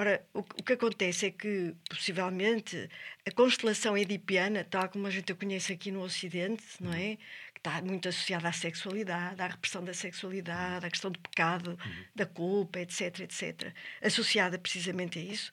[0.00, 2.88] Ora, o, o, que acontece é que, possivelmente,
[3.28, 7.18] a constelação edipiana, tal como a gente a conhece aqui no Ocidente, não é?
[7.52, 12.04] Que está muito associada à sexualidade, à repressão da sexualidade, à questão do pecado, uhum.
[12.16, 13.74] da culpa, etc, etc.
[14.00, 15.52] Associada precisamente a isso,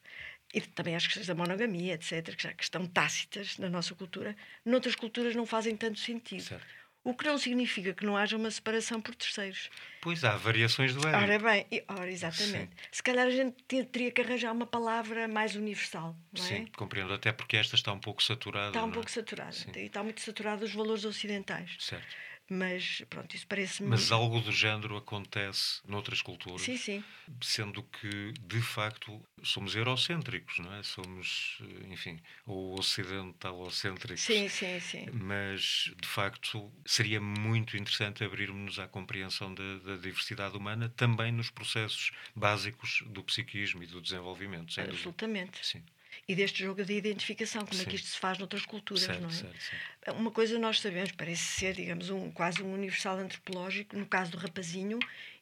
[0.53, 4.33] e também às questões da monogamia, etc., que já que estão tácitas na nossa cultura,
[4.63, 6.43] noutras culturas não fazem tanto sentido.
[6.43, 6.76] Certo.
[7.07, 9.69] O que não significa que não haja uma separação por terceiros.
[10.01, 11.17] Pois há variações do ego.
[11.17, 12.69] Ora bem, e, ora, exatamente.
[12.75, 12.87] Sim.
[12.91, 16.47] Se calhar a gente teria que arranjar uma palavra mais universal, não é?
[16.47, 17.13] Sim, compreendo.
[17.13, 18.67] Até porque esta está um pouco saturada.
[18.67, 18.91] Está um é?
[18.91, 19.53] pouco saturada.
[19.53, 19.71] Sim.
[19.77, 21.77] E está muito saturada os valores ocidentais.
[21.79, 22.05] Certo.
[22.49, 23.89] Mas pronto, isso parece-me.
[23.89, 26.61] Mas algo do género acontece noutras culturas.
[26.61, 27.03] Sim, sim.
[27.41, 30.81] Sendo que, de facto, somos eurocêntricos, não é?
[30.81, 34.23] Somos, enfim, ou ocidentalocêntricos.
[34.23, 35.05] Sim, sim, sim.
[35.11, 41.49] Mas, de facto, seria muito interessante abrirmos à compreensão da, da, diversidade humana também nos
[41.49, 44.71] processos básicos do psiquismo e do desenvolvimento.
[44.73, 45.51] Sem Absolutamente.
[45.51, 45.63] Dúvida.
[45.63, 45.83] Sim
[46.27, 47.83] e deste jogo de identificação, como Sim.
[47.83, 49.33] é que isto se faz noutras culturas, certo, não é?
[49.33, 49.85] Certo, certo.
[50.15, 54.37] Uma coisa nós sabemos, parece ser, digamos, um, quase um universal antropológico, no caso do
[54.37, 54.99] rapazinho,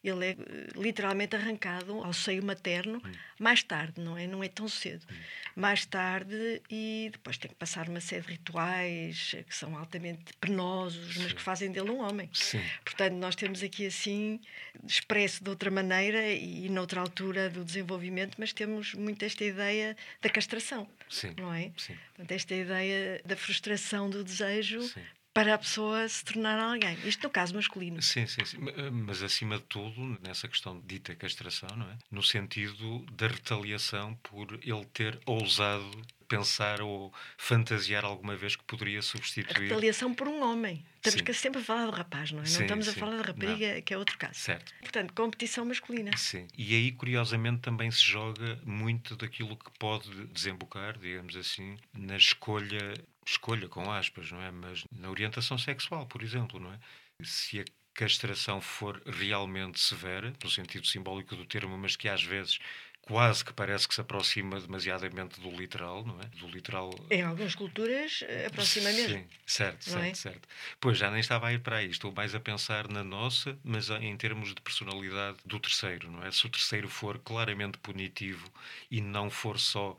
[0.08, 0.36] ele é eh,
[0.76, 3.12] literalmente arrancado ao seio materno hum.
[3.38, 4.26] mais tarde, não é?
[4.26, 5.04] Não é tão cedo.
[5.10, 5.14] Hum.
[5.56, 11.16] Mais tarde e depois tem que passar uma série de rituais que são altamente penosos,
[11.16, 12.28] mas que fazem dele um homem.
[12.32, 12.62] Sim.
[12.84, 14.40] Portanto, nós temos aqui assim,
[14.86, 20.28] expresso de outra maneira e noutra altura do desenvolvimento, mas temos muito esta ideia da
[20.28, 20.88] castração.
[21.08, 21.34] Sim.
[21.38, 21.72] Não é?
[21.76, 21.96] Sim.
[22.14, 25.02] Portanto, esta ideia da frustração do desejo Sim
[25.36, 26.96] para a pessoa se tornar alguém.
[27.04, 28.00] Isto no caso masculino.
[28.00, 28.56] Sim, sim, sim.
[28.74, 31.98] Eh, mas acima de tudo, nessa questão de dita castração, não é?
[32.10, 35.90] No sentido da retaliação por ele ter ousado
[36.26, 39.56] pensar ou fantasiar alguma vez que poderia substituir.
[39.56, 40.84] A retaliação por um homem.
[41.04, 41.42] Estamos sim.
[41.42, 42.46] sempre a falar do rapaz, não é?
[42.46, 42.90] Sim, não estamos sim.
[42.92, 43.82] a falar da rapariga, não.
[43.82, 44.40] que é outro caso.
[44.40, 44.72] Certo.
[44.80, 46.16] Portanto, competição masculina.
[46.16, 46.48] Sim.
[46.56, 52.94] E aí, curiosamente, também se joga muito daquilo que pode desembocar, digamos assim, na escolha
[53.26, 54.50] escolha com aspas, não é?
[54.50, 56.78] Mas na orientação sexual, por exemplo, não é?
[57.24, 62.58] Se a castração for realmente severa, no sentido simbólico do termo, mas que às vezes
[63.06, 66.24] quase que parece que se aproxima demasiadamente do literal, não é?
[66.38, 66.90] Do literal.
[67.08, 69.18] Em algumas culturas eh, aproxima mesmo.
[69.18, 70.14] Sim, certo, certo, é?
[70.14, 70.48] certo.
[70.80, 73.90] Pois já nem estava a ir para aí, estou mais a pensar na nossa, mas
[73.90, 76.32] em termos de personalidade do terceiro, não é?
[76.32, 78.50] Se o terceiro for claramente punitivo
[78.90, 79.96] e não for só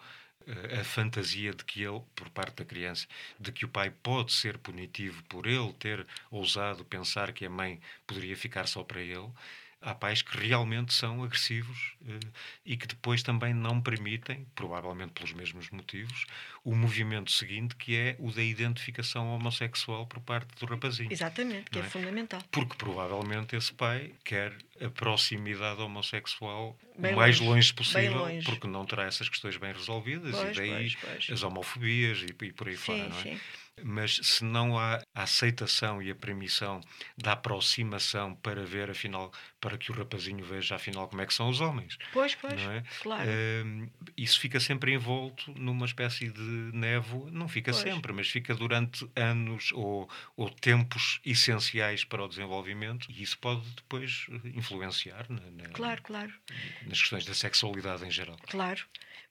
[0.79, 3.07] a fantasia de que ele, por parte da criança,
[3.39, 7.79] de que o pai pode ser punitivo por ele ter ousado pensar que a mãe
[8.05, 9.29] poderia ficar só para ele,
[9.81, 12.19] há pais que realmente são agressivos uh,
[12.65, 16.25] e que depois também não permitem, provavelmente pelos mesmos motivos,
[16.63, 21.11] o movimento seguinte que é o da identificação homossexual por parte do rapazinho.
[21.11, 22.41] Exatamente, que é, é, fundamental.
[22.51, 28.45] Porque provavelmente esse pai quer a proximidade homossexual bem o mais longe, longe possível, longe.
[28.45, 31.29] porque não terá essas questões bem resolvidas pois, e daí pois, pois.
[31.31, 33.21] as homofobias e, e por aí sim, fora, não é?
[33.21, 33.39] Sim.
[33.83, 36.81] Mas se não há a aceitação e a permissão
[37.17, 41.49] da aproximação para ver, afinal, para que o rapazinho veja, afinal, como é que são
[41.49, 41.97] os homens.
[42.13, 42.83] Pois, pois, é?
[43.01, 43.29] claro.
[43.29, 46.41] Uh, isso fica sempre envolto numa espécie de
[46.73, 47.83] névoa, não fica pois.
[47.83, 53.61] sempre, mas fica durante anos ou, ou tempos essenciais para o desenvolvimento e isso pode
[53.75, 56.33] depois influenciar na, na, claro, claro.
[56.85, 58.37] nas questões da sexualidade em geral.
[58.47, 58.85] Claro.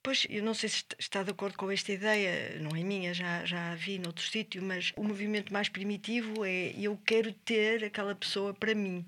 [0.07, 3.45] Pois, eu não sei se está de acordo com esta ideia, não é minha, já,
[3.45, 8.15] já a vi noutro sítio, mas o movimento mais primitivo é eu quero ter aquela
[8.15, 9.05] pessoa para mim.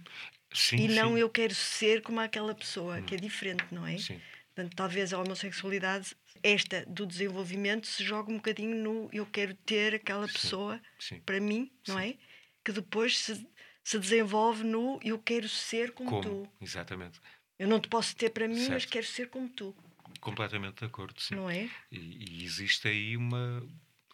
[0.52, 1.20] Sim, e não sim.
[1.20, 3.04] eu quero ser como aquela pessoa, hum.
[3.04, 3.96] que é diferente, não é?
[3.96, 4.20] Sim.
[4.52, 9.94] Portanto, talvez a homossexualidade, esta do desenvolvimento, se joga um bocadinho no eu quero ter
[9.94, 11.20] aquela pessoa sim.
[11.20, 12.16] para mim, não é?
[12.64, 13.46] Que depois se,
[13.84, 16.22] se desenvolve no eu quero ser como, como?
[16.22, 16.52] tu.
[16.60, 17.20] Exatamente.
[17.56, 18.72] Eu não te posso ter para mim, Certo.
[18.72, 19.72] mas quero ser como tu.
[20.20, 21.34] Completamente de acordo, sim.
[21.36, 21.68] Não é?
[21.90, 23.62] E, e existe aí uma,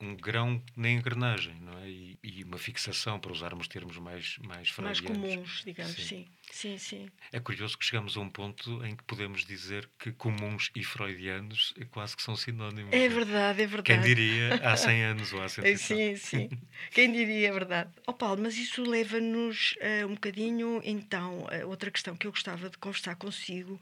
[0.00, 1.88] um grão na engrenagem, não é?
[1.88, 6.02] E, e, uma fixação, para usarmos termos mais mais Mais comuns, digamos, sim.
[6.02, 6.28] Sim,
[6.78, 7.08] sim.
[7.32, 11.74] É curioso que chegamos a um ponto em que podemos dizer que comuns e freudianos
[11.90, 12.92] quase que são sinónimos.
[12.92, 13.84] É não verdade, é verdade.
[13.84, 16.48] Quem diria há 100 anos ou há 100 É, Sim, sim.
[16.90, 17.90] Quem diria, é verdade.
[18.06, 22.70] Ó Paulo, mas isso leva-nos uh, um bocadinho, então, a outra questão que eu gostava
[22.70, 23.80] de conversar consigo,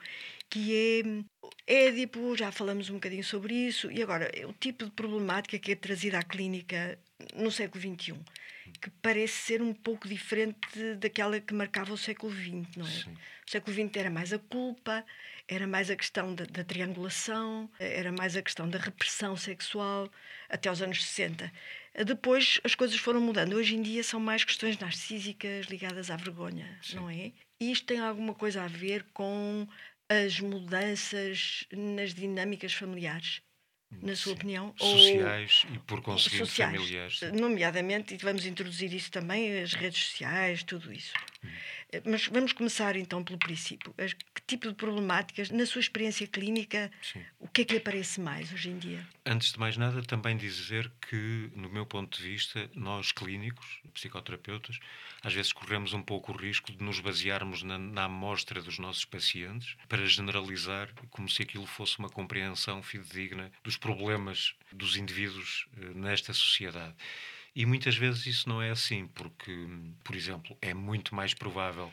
[0.49, 0.75] que
[1.67, 5.73] é Édipo, já falamos um bocadinho sobre isso, e agora, o tipo de problemática que
[5.73, 6.99] é trazida à clínica
[7.35, 8.15] no século XXI,
[8.81, 12.91] que parece ser um pouco diferente daquela que marcava o século XX, não é?
[12.91, 13.17] Sim.
[13.47, 15.05] O século XX era mais a culpa,
[15.49, 20.11] era mais a questão da, da, triangulação, era mais a questão da repressão sexual,
[20.49, 21.53] até aos anos 60.
[22.07, 23.55] Depois as coisas foram mudando.
[23.55, 26.97] Hoje em dia são mais questões narcísicas ligadas à vergonha, Sim.
[26.97, 27.33] não é?
[27.61, 29.69] E isto tem alguma coisa a ver com
[30.09, 33.43] as mudanças nas dinâmicas familiares,
[34.01, 34.39] na sua Sim.
[34.39, 34.75] opinião?
[34.79, 37.21] Sociais e, por conseguinte, sociais, familiares.
[37.33, 41.13] Nomeadamente, e vamos introduzir isso também, as redes sociais, tudo isso.
[41.43, 41.51] Uhum.
[42.07, 43.95] Mas vamos começar então pelo princípio.
[44.35, 47.23] Que tipo de problemáticas, na sua experiência clínica, Sim.
[47.39, 49.07] o que é que lhe aparece mais hoje em dia?
[49.27, 54.79] Antes de mais nada, também dizer que, no meu ponto de vista, nós clínicos, psicoterapeutas,
[55.23, 59.05] às vezes corremos um pouco o risco de nos basearmos na, na amostra dos nossos
[59.05, 65.93] pacientes para generalizar como se aquilo fosse uma compreensão fidedigna dos problemas dos indivíduos eh,
[65.95, 66.95] nesta sociedade.
[67.55, 69.53] E muitas vezes isso não é assim, porque,
[70.03, 71.93] por exemplo, é muito mais provável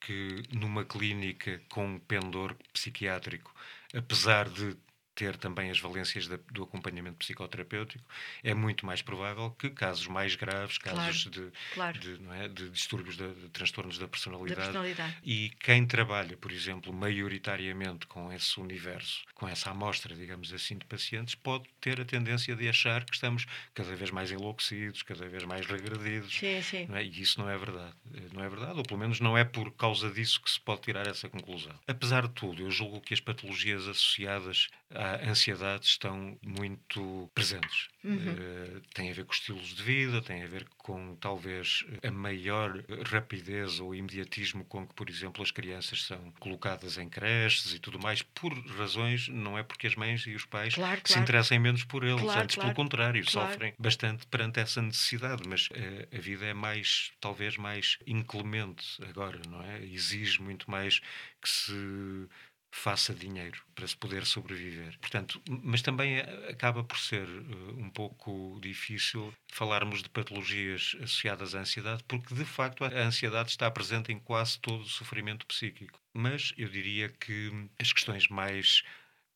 [0.00, 3.54] que numa clínica com pendor psiquiátrico,
[3.94, 4.76] apesar de
[5.14, 8.04] ter também as valências do acompanhamento psicoterapêutico,
[8.42, 11.98] é muito mais provável que casos mais graves, casos claro, de, claro.
[11.98, 15.16] de, é, de, distúrbios, de, de, transtornos da personalidade, da personalidade.
[15.22, 20.84] E quem trabalha, por exemplo, maioritariamente com esse universo, com essa amostra, digamos assim, de
[20.84, 25.44] pacientes, pode ter a tendência de achar que estamos cada vez mais enlouquecidos, cada vez
[25.44, 26.34] mais regredidos.
[26.34, 26.88] Sim, sim.
[26.92, 27.02] É?
[27.02, 27.94] E isso não é verdade.
[28.32, 31.06] Não é verdade, ou pelo menos não é por causa disso que se pode tirar
[31.06, 31.74] essa conclusão.
[31.86, 34.68] Apesar de tudo, eu julgo que as patologias associadas
[35.16, 37.88] a ansiedade estão muito presentes.
[38.02, 38.16] Uhum.
[38.16, 42.82] Uh, tem a ver com estilos de vida, tem a ver com talvez a maior
[43.06, 47.98] rapidez ou imediatismo com que, por exemplo, as crianças são colocadas em creches e tudo
[47.98, 51.84] mais, por razões, não é porque as mães e os pais claro, se interessem menos
[51.84, 56.46] por eles, claro, antes pelo contrário, sofrem bastante perante essa necessidade, mas uh, a vida
[56.46, 59.84] é mais, talvez mais inclemente agora, não é?
[59.84, 61.00] Exige muito mais
[61.40, 62.28] que se
[62.70, 64.96] faça dinheiro para se poder sobreviver.
[65.00, 71.54] Portanto, mas também eh, acaba por ser uh, um pouco difícil falarmos de patologias associadas
[71.54, 76.00] à ansiedade, porque de facto a ansiedade está presente em quase todo o sofrimento psíquico.
[76.14, 78.84] Mas eu diria que as questões mais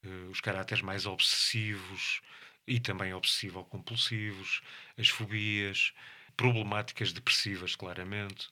[0.05, 2.21] uh, os caráteres mais obsessivos
[2.67, 4.63] e também obsessivo-compulsivos,
[4.97, 5.93] as fobias,
[6.37, 8.49] problemáticas depressivas, claramente,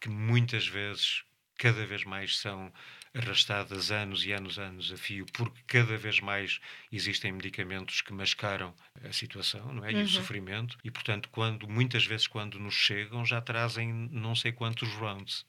[0.00, 1.24] que muitas vezes,
[1.58, 2.72] cada vez mais são
[3.14, 8.74] arrastadas anos e anos, anos a fio, porque cada vez mais existem medicamentos que mascaram
[9.08, 9.92] a situação, não é?
[9.92, 10.02] E uhum.
[10.02, 14.88] o sofrimento, e portanto, quando muitas vezes quando nos chegam já trazem não sei quantos
[14.94, 15.44] rounds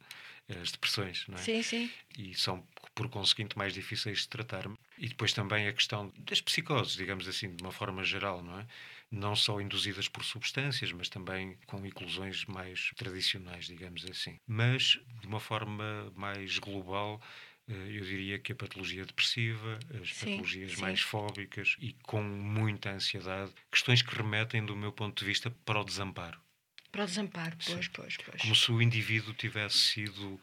[0.50, 1.42] as depressões, não é?
[1.42, 1.92] Sim, sim.
[2.18, 4.70] E são, por conseguinte, mais difíceis de tratar.
[4.98, 8.68] E depois também a questão das psicoses, digamos assim, de uma forma geral, não é?
[9.12, 14.38] Não só induzidas por substâncias, mas também com inclusões mais tradicionais, digamos assim.
[14.48, 20.32] Mas, de uma forma mais global, eh, eu diria que a patologia depressiva, as sim,
[20.32, 20.82] patologias sim.
[20.82, 25.80] mais fóbicas e com muita ansiedade, questões que remetem, do meu ponto de vista, para
[25.80, 26.40] o desamparo.
[26.92, 28.42] Para o desamparo, pois, pois, pois.
[28.42, 30.40] Como se o indivíduo tivesse sido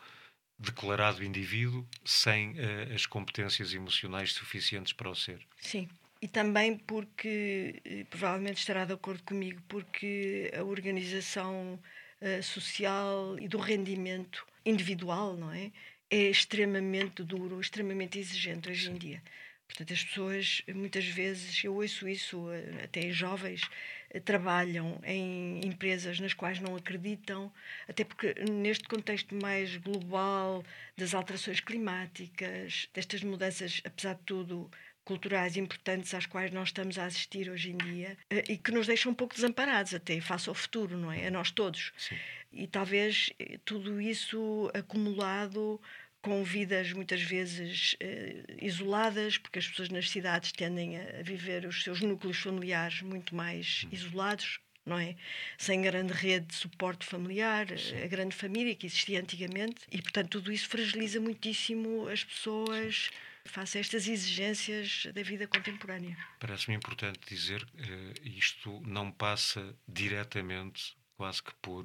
[0.59, 5.41] declarado indivíduo sem uh, as competências emocionais suficientes para o ser.
[5.61, 5.89] Sim.
[6.21, 11.81] E também porque, eh, provavelmente estará de acordo comigo, porque a organização
[12.21, 15.73] uh, social e do rendimento individual, não é?
[16.13, 19.23] É extremamente duro, extremamente exigente hoje em dia.
[19.67, 23.63] Portanto, as pessoas, muitas vezes, eu ouço isso, eh, até jovens,
[24.11, 27.51] eh, trabalham em empresas nas quais não acreditam,
[27.89, 30.63] até porque neste contexto mais global
[30.99, 34.71] das alterações climáticas, destas mudanças, apesar de tudo,
[35.07, 38.87] culturais importantes às quais nós estamos a assistir hoje em dia eh, e que nos
[38.87, 41.27] deixam um pouco desamparados até face ao futuro, não é?
[41.27, 41.95] A nós todos.
[41.97, 42.19] Sim.
[42.53, 43.31] E talvez
[43.65, 45.81] tudo isso acumulado
[46.23, 51.83] com vidas muitas vezes eh, isoladas, porque as pessoas nas cidades tendem a viver os
[51.83, 53.89] seus núcleos familiares muito mais hum.
[53.91, 55.17] isolados, não é?
[55.59, 58.03] Sem grande rede de suporte familiar, Sim.
[58.03, 63.11] a grande família que existia antigamente, e portanto tudo isso fragiliza muitíssimo as pessoas
[63.45, 66.17] face a estas exigências da vida contemporânea.
[66.39, 71.85] Parece-me importante dizer que uh, isto não passa diretamente, quase que por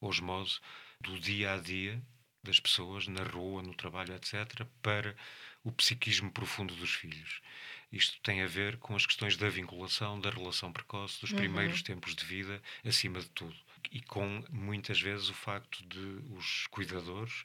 [0.00, 0.58] osmose,
[1.00, 2.02] do dia a dia
[2.46, 5.14] das pessoas na rua, no trabalho, etc., para
[5.64, 7.40] o psiquismo profundo dos filhos.
[7.92, 11.38] Isto tem a ver com as questões da vinculação, da relação precoce, dos uhum.
[11.38, 13.56] primeiros tempos de vida, acima de tudo.
[13.90, 17.44] E com, muitas vezes, o facto de os cuidadores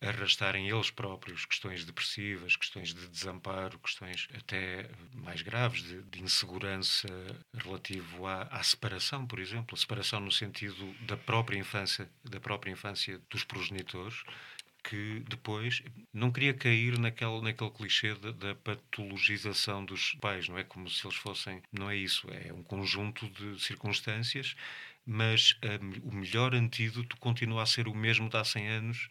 [0.00, 7.08] arrastarem eles próprios questões depressivas, questões de desamparo, questões até mais graves de, de insegurança
[7.54, 12.72] relativo à, à, separação, por exemplo, a separação no sentido da própria infância, da própria
[12.72, 14.22] infância dos progenitores,
[14.82, 20.64] que depois não queria cair naquele, naquele clichê da, da, patologização dos pais, não é?
[20.64, 24.56] Como se eles fossem, não é isso, é um conjunto de circunstâncias,
[25.04, 29.10] mas um, o melhor antídoto continua a ser o mesmo de há 100 anos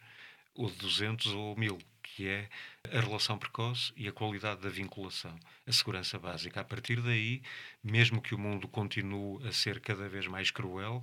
[0.60, 2.50] ou de 200 ou 1000, que é
[2.94, 5.34] a relação precoce e a qualidade da vinculação,
[5.66, 6.60] a segurança básica.
[6.60, 7.42] A partir daí,
[7.82, 11.02] mesmo que o mundo continue a ser cada vez mais cruel,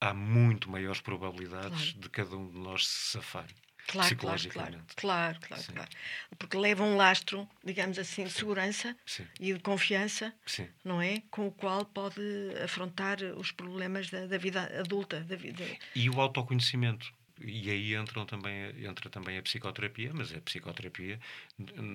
[0.00, 1.98] há muito maiores probabilidades Claro.
[2.00, 3.46] de cada um de nós se safar.
[3.46, 4.94] Claro, claro, claro, psicologicamente.
[4.96, 5.72] claro, claro, Sim.
[5.74, 5.90] claro.
[6.38, 10.66] Porque leva um lastro, digamos assim, de segurança Sim, e de confiança, sim.
[10.82, 11.22] não é?
[11.30, 12.22] Com o qual pode
[12.64, 15.62] afrontar os problemas da, da vida adulta, da vida.
[15.94, 17.12] E o autoconhecimento.
[17.40, 21.18] E aí entram também, entra também a psicoterapia, mas a psicoterapia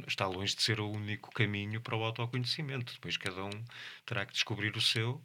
[0.07, 2.93] está longe de ser o único caminho para o autoconhecimento.
[2.93, 3.63] Depois cada um
[4.05, 5.23] terá que descobrir o seu,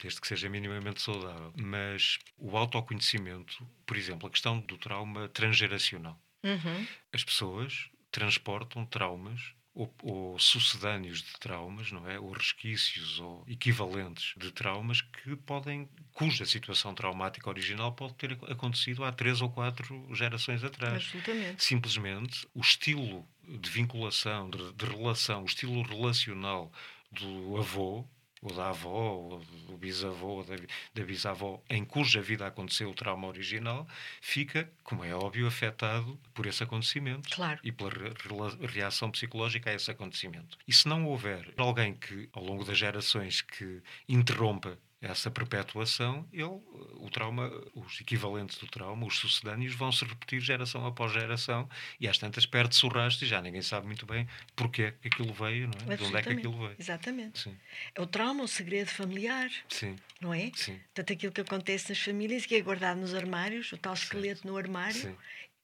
[0.00, 1.52] desde que seja minimamente saudável.
[1.56, 6.20] Mas o autoconhecimento, por exemplo, a questão do trauma transgeracional.
[6.42, 6.86] Uhum.
[7.12, 12.18] As pessoas transportam traumas ou, ou sucedâneos de traumas, não é?
[12.18, 19.04] Ou resquícios ou equivalentes de traumas que podem, cuja situação traumática original pode ter acontecido
[19.04, 20.94] há três ou quatro gerações atrás.
[20.94, 21.64] Absolutamente.
[21.64, 26.72] Simplesmente o estilo de vinculação, de, de relação, o estilo relacional
[27.10, 28.06] do avô
[28.44, 30.54] ou da avó, ou do bisavô, ou da,
[30.94, 33.88] da bisavó, em cuja vida aconteceu o trauma original,
[34.20, 37.58] fica, como é óbvio, afetado por esse acontecimento Claro.
[37.64, 40.58] e pela reação psicológica a esse acontecimento.
[40.68, 46.44] E se não houver alguém que, ao longo das gerações, que interrompa essa perpetuação, ele,
[46.44, 51.68] o trauma, os equivalentes do trauma, os sucedâneos, vão se repetir geração após geração
[52.00, 54.26] e às tantas perde-se o rastro e já ninguém sabe muito bem
[54.56, 55.96] porque é que aquilo veio, não é?
[55.96, 56.76] De onde é que aquilo veio.
[56.78, 57.38] Exatamente.
[57.40, 57.56] Sim,
[57.94, 60.50] É o trauma, o segredo familiar, sim, não é?
[60.54, 60.78] sim.
[60.94, 64.46] Portanto, aquilo que acontece nas famílias e que é guardado nos armários, o tal esqueleto
[64.46, 65.14] no armário, sim.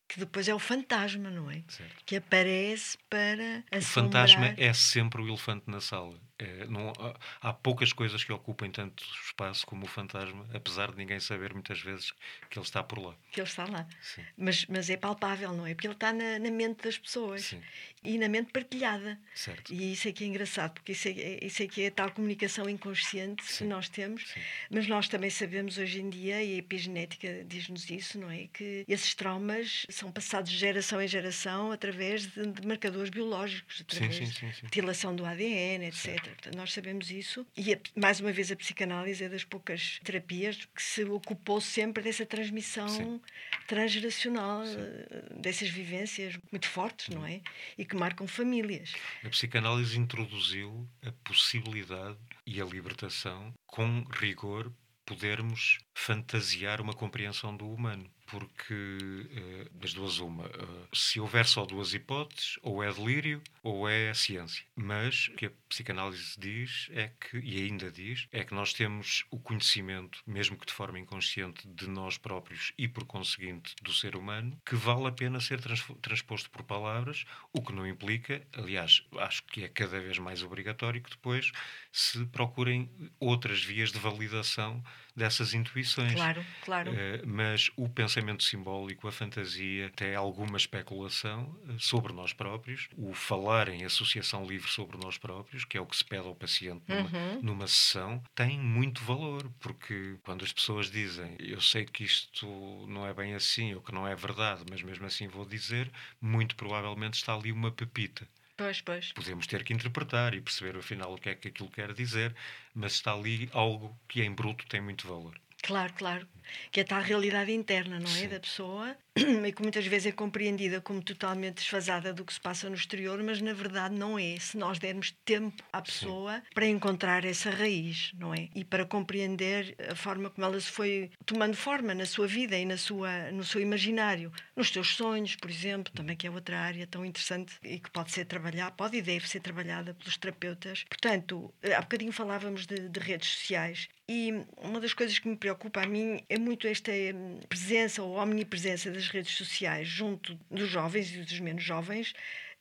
[0.07, 1.62] que depois é o fantasma, não é?
[1.68, 2.05] Certo.
[2.05, 4.28] Que aparece para O assombrar.
[4.28, 6.20] fantasma é sempre o elefante na sala.
[6.45, 6.93] É, não,
[7.41, 11.80] há, poucas coisas que ocupem tanto espaço como o fantasma, apesar de ninguém saber muitas
[11.80, 12.12] vezes
[12.49, 13.14] que ele está por lá.
[13.30, 13.86] que ele está lá.
[14.01, 15.74] Sim, Mas, mas é palpável, não é?
[15.74, 17.62] Porque ele está na, na mente das pessoas sim,
[18.03, 19.19] e na mente partilhada.
[19.35, 19.73] certo.
[19.73, 22.11] E isso é que é engraçado, porque isso é, isso é que é a tal
[22.11, 23.67] comunicação inconsciente que Sim.
[23.67, 24.29] nós temos.
[24.31, 24.41] Sim.
[24.71, 28.49] Mas nós também sabemos hoje em dia, e a epigenética diz-nos isso, não é?
[28.53, 34.17] Que esses traumas são passados de geração em geração através de, de marcadores biológicos, através
[34.17, 34.61] sim, de sim, sim.
[34.65, 36.21] metilação do ADN, etc.
[36.23, 37.47] Portanto, nós sabemos isso.
[37.57, 42.03] E, a- mais uma vez, a psicanálise é das poucas terapias que se ocupou sempre
[42.03, 43.21] dessa transmissão
[43.67, 47.41] transgeracional, eh, dessas vivências muito fortes, não é?
[47.79, 48.95] E que marcam famílias.
[49.24, 54.72] A psicanálise introduziu a possibilidade e a libertação, com rigor,
[55.05, 58.09] podermos fantasiar uma compreensão do humano.
[58.26, 63.88] Porque, eh, das duas, uma, eh, se houver só duas hipóteses, ou é delírio ou
[63.88, 64.64] é ciência.
[64.76, 69.39] Mas que a psicanálise diz é que, e ainda diz, é que nós temos o
[69.39, 74.61] conhecimento, mesmo que de forma inconsciente, de nós próprios e, por conseguinte, do ser humano,
[74.66, 79.43] que vale a pena ser trans- transposto por palavras, o que não implica, aliás, acho
[79.45, 81.51] que é cada vez mais obrigatório que depois
[81.93, 84.83] se procurem outras vias de validação
[85.16, 86.14] dessas intuições.
[86.14, 86.93] Claro, claro.
[86.95, 93.12] Eh, mas o pensamento simbólico, a fantasia, até alguma especulação eh, sobre nós próprios, o
[93.12, 96.83] falar em associação livre sobre nós próprios, que é o que se pede ao paciente
[96.89, 97.39] numa, Uhum.
[97.43, 102.47] numa sessão, tem muito valor, porque quando as pessoas dizem eu sei que isto
[102.89, 105.91] não é bem assim ou que não é verdade, mas mesmo assim vou dizer,
[106.21, 108.29] muito provavelmente está ali uma pepita.
[108.57, 109.13] Pois, pois.
[109.13, 112.35] Podemos ter que interpretar e perceber afinal o que é que aquilo quer dizer,
[112.75, 115.41] mas está ali algo que em bruto tem muito valor.
[115.63, 116.29] Claro, claro.
[116.71, 118.15] Que é a tal realidade interna, não é?
[118.15, 118.29] Sim.
[118.29, 118.97] Da pessoa
[119.47, 123.23] e que muitas vezes é compreendida como totalmente desfasada do que se passa no exterior,
[123.23, 124.39] mas na verdade não é.
[124.39, 128.49] Se nós dermos tempo à pessoa para encontrar essa raiz, não é?
[128.55, 132.65] E para compreender a forma como ela se foi tomando forma na sua vida e
[132.65, 136.87] na sua, no seu imaginário, nos seus sonhos, por exemplo, também que é outra área
[136.87, 140.85] tão interessante e que pode ser trabalhada, pode e deve ser trabalhada pelos terapeutas.
[140.89, 145.83] Portanto, há bocadinho falávamos de, de redes sociais e uma das coisas que me preocupa
[145.83, 151.14] a mim é muito esta hum, presença ou omnipresença das redes sociais junto dos jovens
[151.14, 152.14] e dos menos jovens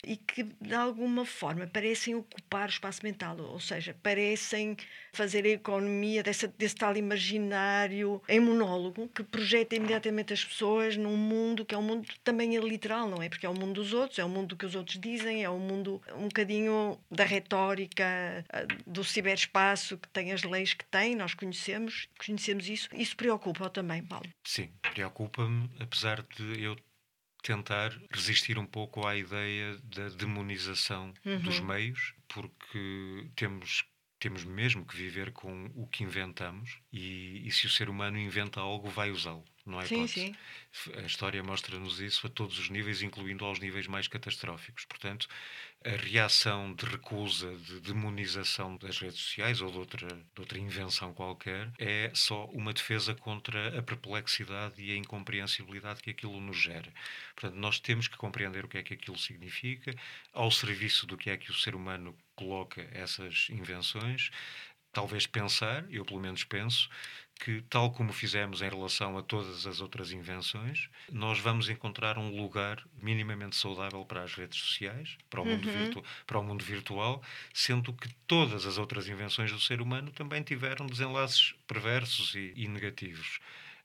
[0.06, 4.78] e que de alguma forma parecem ocupar o espaço mental, ou seja, parecem
[5.12, 11.18] fazer a economia dessa, desse tal imaginário em monólogo que projeta imediatamente as pessoas num
[11.18, 13.30] mundo que é um mundo também é literal, não é?
[13.30, 15.60] Porque é o mundo dos outros, é o mundo que os outros dizem, é o
[15.60, 21.34] mundo um bocadinho da retórica, ah, do ciberespaço que tem as leis que tem, nós
[21.34, 22.90] conhecemos, conhecemos isso.
[22.94, 24.28] Isso preocupa também, Paulo.
[24.44, 26.76] Sim, preocupa-me, apesar de eu
[27.42, 31.14] tentar resistir um pouco à ideia da demonização
[31.44, 33.86] dos meios, porque temos
[34.20, 38.60] temos mesmo que viver com o que inventamos e, e se o ser humano inventa
[38.60, 40.36] algo vai usá-lo não é sim, sim.
[40.98, 44.86] A história mostra-nos isso a todos os níveis, incluindo aos níveis mais catastróficos.
[44.86, 45.28] Portanto,
[45.86, 51.14] a reação de recusa, de demonização das redes sociais ou de outra, de outra invenção
[51.14, 56.92] qualquer é só uma defesa contra a perplexidade e a incompreensibilidade que aquilo nos gera.
[57.36, 59.94] Portanto, nós temos que compreender o que é que aquilo significa,
[60.34, 64.32] ao serviço do que é que o ser humano coloca essas invenções,
[64.92, 66.90] talvez pensar, eu pelo menos penso,
[67.40, 72.36] que, tal como fizemos em relação a todas as outras invenções, nós vamos encontrar um
[72.36, 75.74] lugar minimamente saudável para as redes sociais, para o, mundo, uhum.
[75.74, 77.24] virtu para o mundo virtual,
[77.54, 82.68] sendo que todas as outras invenções do ser humano também tiveram desenlaces perversos e, e
[82.68, 83.40] negativos.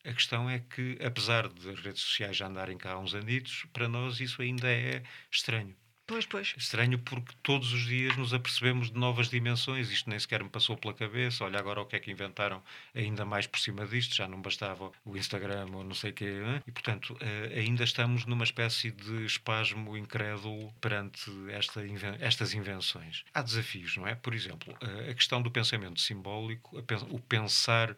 [0.04, 3.88] A questão é que, apesar das redes sociais já andarem cá há uns anitos, para
[3.88, 5.74] nós isso ainda é estranho.
[6.06, 6.54] Pois, pois.
[6.58, 9.90] Estranho porque todos os dias nos apercebemos de novas dimensões.
[9.90, 11.44] Isto nem sequer me passou pela cabeça.
[11.44, 12.62] Olha agora o que é que inventaram
[12.94, 14.14] ainda mais por cima disto.
[14.14, 16.26] Já não bastava o Instagram ou não sei o quê.
[16.26, 16.62] Hein?
[16.66, 21.80] E, portanto, eh, ainda estamos numa espécie de espasmo incrédulo perante esta,
[22.20, 23.24] estas invenções.
[23.32, 24.14] Há desafios, não é?
[24.14, 26.78] Por exemplo, eh, a questão do pensamento simbólico,
[27.08, 27.96] o pensar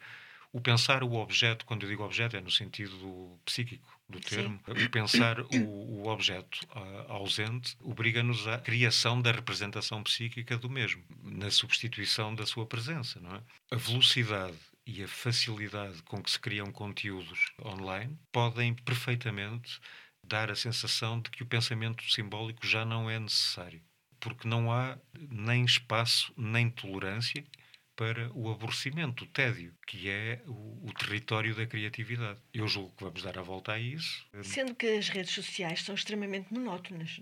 [0.52, 4.60] o pensar o objeto, quando eu digo objeto, é no sentido psíquico do termo.
[4.66, 4.88] Sim.
[4.88, 11.50] Pensar o, o objeto uh, ausente obriga-nos à criação da representação psíquica do mesmo, na
[11.50, 13.20] substituição da sua presença.
[13.20, 13.42] Não é?
[13.70, 19.80] A velocidade e a facilidade com que se criam conteúdos online podem perfeitamente
[20.22, 23.82] dar a sensação de que o pensamento simbólico já não é necessário,
[24.20, 24.96] porque não há
[25.28, 27.44] nem espaço nem tolerância
[27.96, 32.38] para o aborrecimento, o tédio, que é o, o, território da criatividade.
[32.52, 34.26] Eu julgo que vamos dar a volta a isso.
[34.42, 37.20] Sendo que as redes sociais são extremamente monótonas.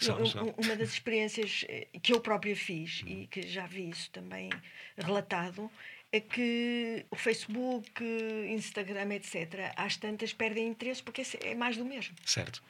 [0.00, 0.54] São, eu, são.
[0.58, 4.50] Uma das experiências eh, que eu própria fiz e que já vi isso também
[4.96, 5.70] relatado
[6.10, 8.02] é que o Facebook,
[8.48, 12.16] Instagram, etc., às tantas perdem interesse porque é mais do mesmo.
[12.24, 12.62] Certo.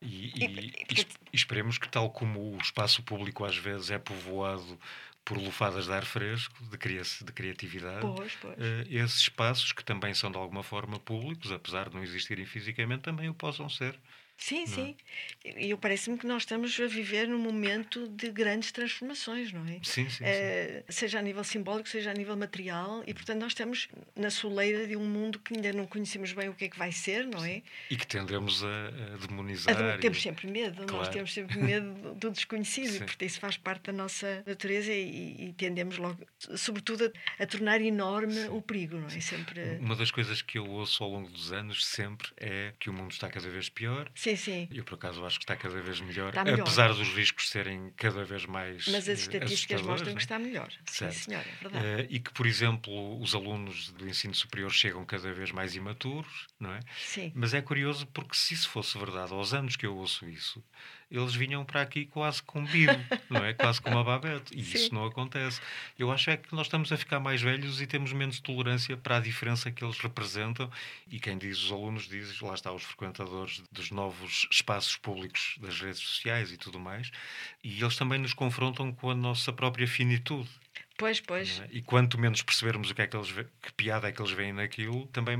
[0.00, 4.78] E, e, e, e, esperemos que, tal como o espaço público às vezes é povoado
[5.28, 8.56] por lufadas de ar fresco, de, cria de criatividade, pois, pois.
[8.56, 13.02] Uh, esses espaços, que também são de alguma forma públicos, apesar de não existirem fisicamente,
[13.02, 13.94] também o possam ser.
[14.38, 14.66] Sim, não.
[14.66, 14.96] sim.
[15.44, 19.80] E parece-me que nós estamos a viver num momento de grandes transformações, não é?
[19.82, 20.92] Sim, sim, é, sim.
[20.92, 24.96] Seja a nível simbólico, seja a nível material, e portanto nós estamos na soleira de
[24.96, 27.62] um mundo que ainda não conhecemos bem o que é que vai ser, não é?
[27.90, 29.76] E que tendemos a, a demonizar.
[29.76, 30.92] A, temos sempre medo, claro.
[30.92, 32.96] nós temos sempre medo do desconhecido, sim.
[32.96, 36.24] e portanto isso faz parte da nossa natureza e, e tendemos logo,
[36.56, 38.48] sobretudo, a, a tornar enorme sim.
[38.50, 39.20] o perigo, não é?
[39.20, 39.78] Sempre...
[39.80, 43.10] Uma das coisas que eu ouço ao longo dos anos sempre é que o mundo
[43.10, 44.10] está cada vez pior.
[44.14, 44.68] Sim, sim.
[44.72, 46.60] Eu, por acaso, acho que está cada vez melhor, está melhor.
[46.60, 48.86] apesar dos riscos serem cada vez mais.
[48.88, 50.70] Mas as estatísticas mostram que está melhor.
[50.86, 51.12] Certo.
[51.12, 51.86] Sim, senhora, é verdade.
[51.86, 56.46] Uh, e que, por exemplo, os alunos do ensino superior chegam cada vez mais imaturos,
[56.58, 56.80] não é?
[56.98, 57.32] Sim.
[57.34, 60.62] Mas é curioso porque, se isso fosse verdade, aos anos que eu ouço isso,
[61.10, 62.92] eles vinham para aqui quase com um bibo,
[63.30, 63.54] não é?
[63.54, 64.56] Quase com uma babete.
[64.56, 64.76] E Sim.
[64.76, 65.60] isso não acontece.
[65.98, 69.16] Eu acho é que nós estamos a ficar mais velhos e temos menos tolerância para
[69.16, 70.70] a diferença que eles representam.
[71.10, 75.80] E quem diz os alunos diz, lá está, os frequentadores dos novos espaços públicos das
[75.80, 77.10] redes sociais e tudo mais.
[77.64, 80.48] E eles também nos confrontam com a nossa própria finitude.
[80.98, 81.60] Pois, pois.
[81.60, 81.68] É?
[81.70, 84.52] E quanto menos percebermos o que é que eles que piada é que eles veem
[84.52, 85.36] naquilo, também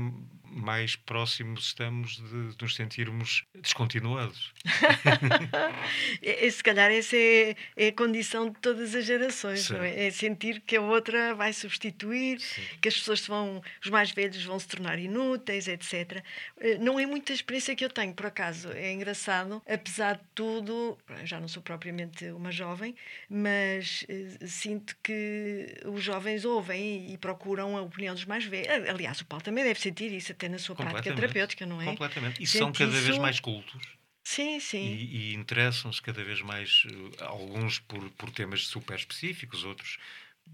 [0.59, 4.53] mais próximos estamos de, de nos sentirmos descontinuados.
[6.21, 10.07] e, se calhar essa é, é, a condição de todas as gerações, não é?
[10.07, 10.11] é?
[10.11, 12.61] sentir que a outra vai substituir, Sim.
[12.81, 16.23] que as pessoas vão, os mais velhos vão se tornar inúteis, etc.
[16.59, 18.71] Eh, não é muita experiência que eu tenho, por acaso.
[18.71, 22.95] É engraçado, apesar de tudo, já não sou propriamente uma jovem,
[23.29, 28.89] mas uh, sinto que os jovens ouvem e, procuram a opinião dos mais velhos.
[28.89, 31.85] Aliás, o Paulo também deve sentir isso até na sua prática terapêutica, não é?
[31.85, 32.41] Completamente.
[32.41, 33.05] E são cada isso...
[33.05, 33.81] vez mais cultos.
[34.23, 34.85] Sim, sim.
[34.85, 39.97] E, e interessam-se cada vez mais, uh, alguns por, por temas super específicos, outros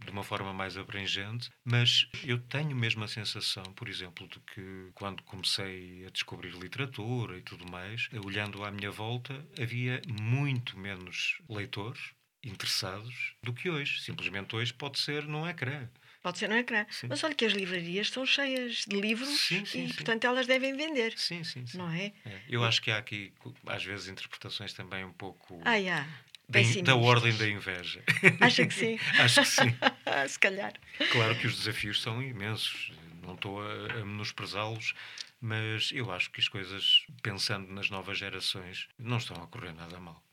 [0.04, 4.92] de uma forma mais abrangente, mas eu tenho mesmo a sensação, por exemplo, de que
[4.94, 11.38] quando comecei a descobrir literatura e tudo mais, olhando à minha volta, havia muito menos
[11.50, 12.12] leitores
[12.44, 14.02] interessados do que hoje.
[14.02, 15.90] Simplesmente hoje pode ser num ecrã.
[16.26, 16.88] Pode ser no ecrã.
[16.90, 17.06] Sim.
[17.08, 20.76] Mas olha que as livrarias estão cheias de livros sim, sim, e, portanto, elas devem
[20.76, 21.14] vender.
[21.16, 21.78] Sim, sim, sim.
[21.78, 22.14] Não é?
[22.26, 22.42] é?
[22.50, 23.32] Eu acho que há aqui,
[23.68, 25.62] às vezes, interpretações também um pouco.
[25.64, 26.04] Ah, yeah.
[26.50, 28.04] Da, da, ordem da inveja.
[28.42, 29.00] Acha que sim?
[29.22, 29.76] acho que sim.
[30.28, 30.74] Se calhar.
[31.12, 32.92] Claro que os desafios são imensos.
[33.22, 34.96] Não estou a, a menosprezá-los,
[35.40, 40.00] mas eu acho que as coisas, pensando nas novas gerações, não estão a correr nada
[40.00, 40.25] mal.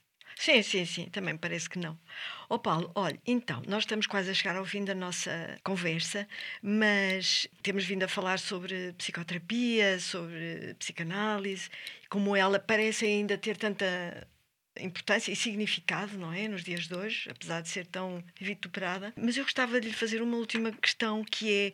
[0.44, 1.96] Sim, sim, sim, também parece que não.
[2.50, 5.30] Ó oh, Paulo, olha, então, nós estamos quase a chegar ao fim da nossa
[5.62, 6.26] conversa,
[6.60, 11.70] mas temos vindo a falar sobre psicoterapia, sobre psicanálise,
[12.10, 14.26] como ela parece ainda ter tanta
[14.80, 16.48] importância e significado, não é?
[16.48, 19.12] Nos dias de hoje, apesar de ser tão vituperada.
[19.16, 21.72] Mas eu gostava de lhe fazer uma última questão que é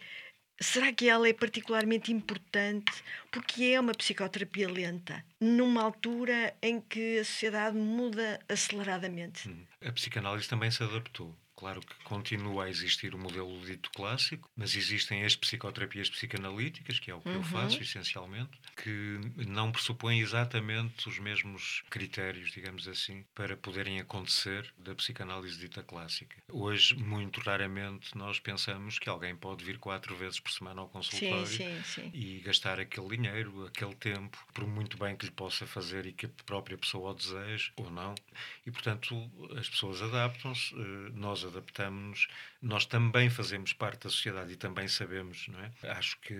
[0.60, 2.92] Será que ela é particularmente importante
[3.30, 9.48] porque é uma psicoterapia lenta, numa altura em que a sociedade muda aceleradamente?
[9.48, 9.64] Hum.
[9.84, 11.32] A psicanálise também se adaptou.
[11.58, 17.10] Claro que continua a existir o modelo dito clássico, mas existem as psicoterapias psicanalíticas, que
[17.10, 17.34] é o que uhum.
[17.34, 24.72] eu faço essencialmente, que não pressupõem exatamente os mesmos critérios, digamos assim, para poderem acontecer
[24.78, 26.36] da psicanálise dita clássica.
[26.48, 31.44] Hoje, muito raramente, nós pensamos que alguém pode vir quatro vezes por semana ao consultório
[31.44, 32.10] sim, sim, sim.
[32.14, 36.26] e gastar aquele dinheiro, aquele tempo, por muito bem que lhe possa fazer e que
[36.26, 38.14] a própria pessoa o deseje ou não.
[38.64, 42.28] E, portanto, as pessoas adaptam-se, eh, nós adaptamos-nos,
[42.62, 45.90] nós também fazemos parte da sociedade e também sabemos, não é?
[45.90, 46.34] Acho que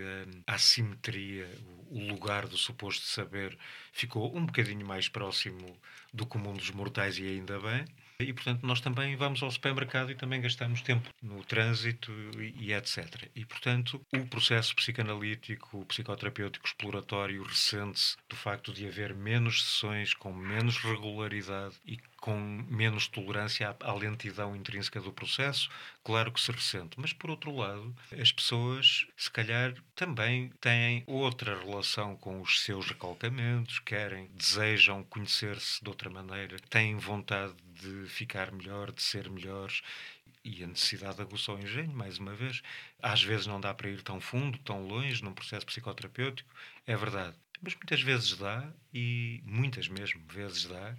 [0.47, 1.49] a assimetria,
[1.91, 3.57] o lugar do suposto saber
[3.93, 5.79] ficou um bocadinho mais próximo
[6.13, 7.85] do comum dos mortais e ainda bem.
[8.21, 12.73] E, portanto, nós também vamos ao supermercado e também gastamos tempo no trânsito e, e
[12.73, 13.29] etc.
[13.33, 20.33] E, portanto, o processo psicanalítico, psicoterapêutico exploratório ressente-se do facto de haver menos sessões com
[20.33, 22.37] menos regularidade e com
[22.69, 25.69] menos tolerância à, à, lentidão intrínseca do processo,
[26.03, 26.99] claro que se ressente.
[26.99, 32.87] Mas, por outro lado, as pessoas, se calhar, também têm outra relação com os seus
[32.87, 39.83] recalcamentos, querem, desejam conhecer-se de outra maneira, têm vontade de ficar melhor, de ser melhores
[40.45, 42.63] e a necessidade aguçou o engenho, mais uma vez.
[43.03, 46.49] Às vezes não dá para ir tão fundo, tão longe num processo psicoterapêutico,
[46.87, 47.37] é verdade.
[47.61, 50.97] Mas muitas vezes dá, e muitas mesmo vezes dá,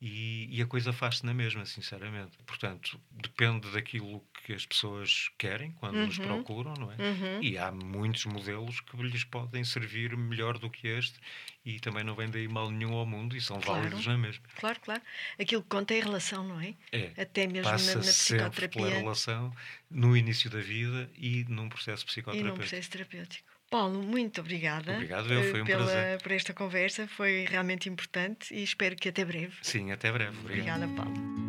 [0.00, 2.38] e, e, a coisa faz-se na mesma, sinceramente.
[2.46, 6.06] Portanto, depende daquilo que as pessoas querem quando uhum.
[6.06, 6.96] nos procuram, não é?
[6.96, 7.42] Uhum.
[7.42, 11.20] E há muitos modelos que lhes podem servir melhor do que este
[11.66, 13.82] e também não vem daí mal nenhum ao mundo e são claro.
[13.82, 14.42] válidos na mesma.
[14.56, 15.02] Claro, claro.
[15.38, 16.74] Aquilo que conta é a relação, não é?
[16.92, 17.12] É.
[17.20, 18.60] Até mesmo Passa na, na psicoterapia.
[18.60, 19.54] Sempre pela relação
[19.90, 22.48] no início da vida e num processo psicoterapêutico.
[22.48, 23.59] E num processo terapêutico.
[23.70, 24.94] Paulo, muito obrigada.
[24.94, 26.22] Obrigado, eu, foi um pela, prazer.
[26.22, 29.54] por esta conversa, foi realmente importante e espero que até breve.
[29.62, 30.36] Sim, até breve.
[30.40, 30.82] Obrigado.
[30.82, 31.40] Obrigada, Paulo.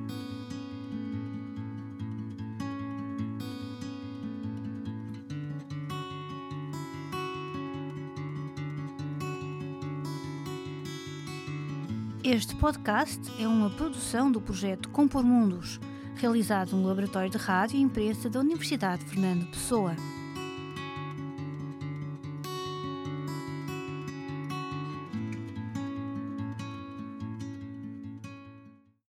[12.24, 15.80] Este podcast é uma produção do projeto Compor Mundos,
[16.16, 19.96] realizado no Laboratório de Rádio e Imprensa da Universidade Fernando Pessoa.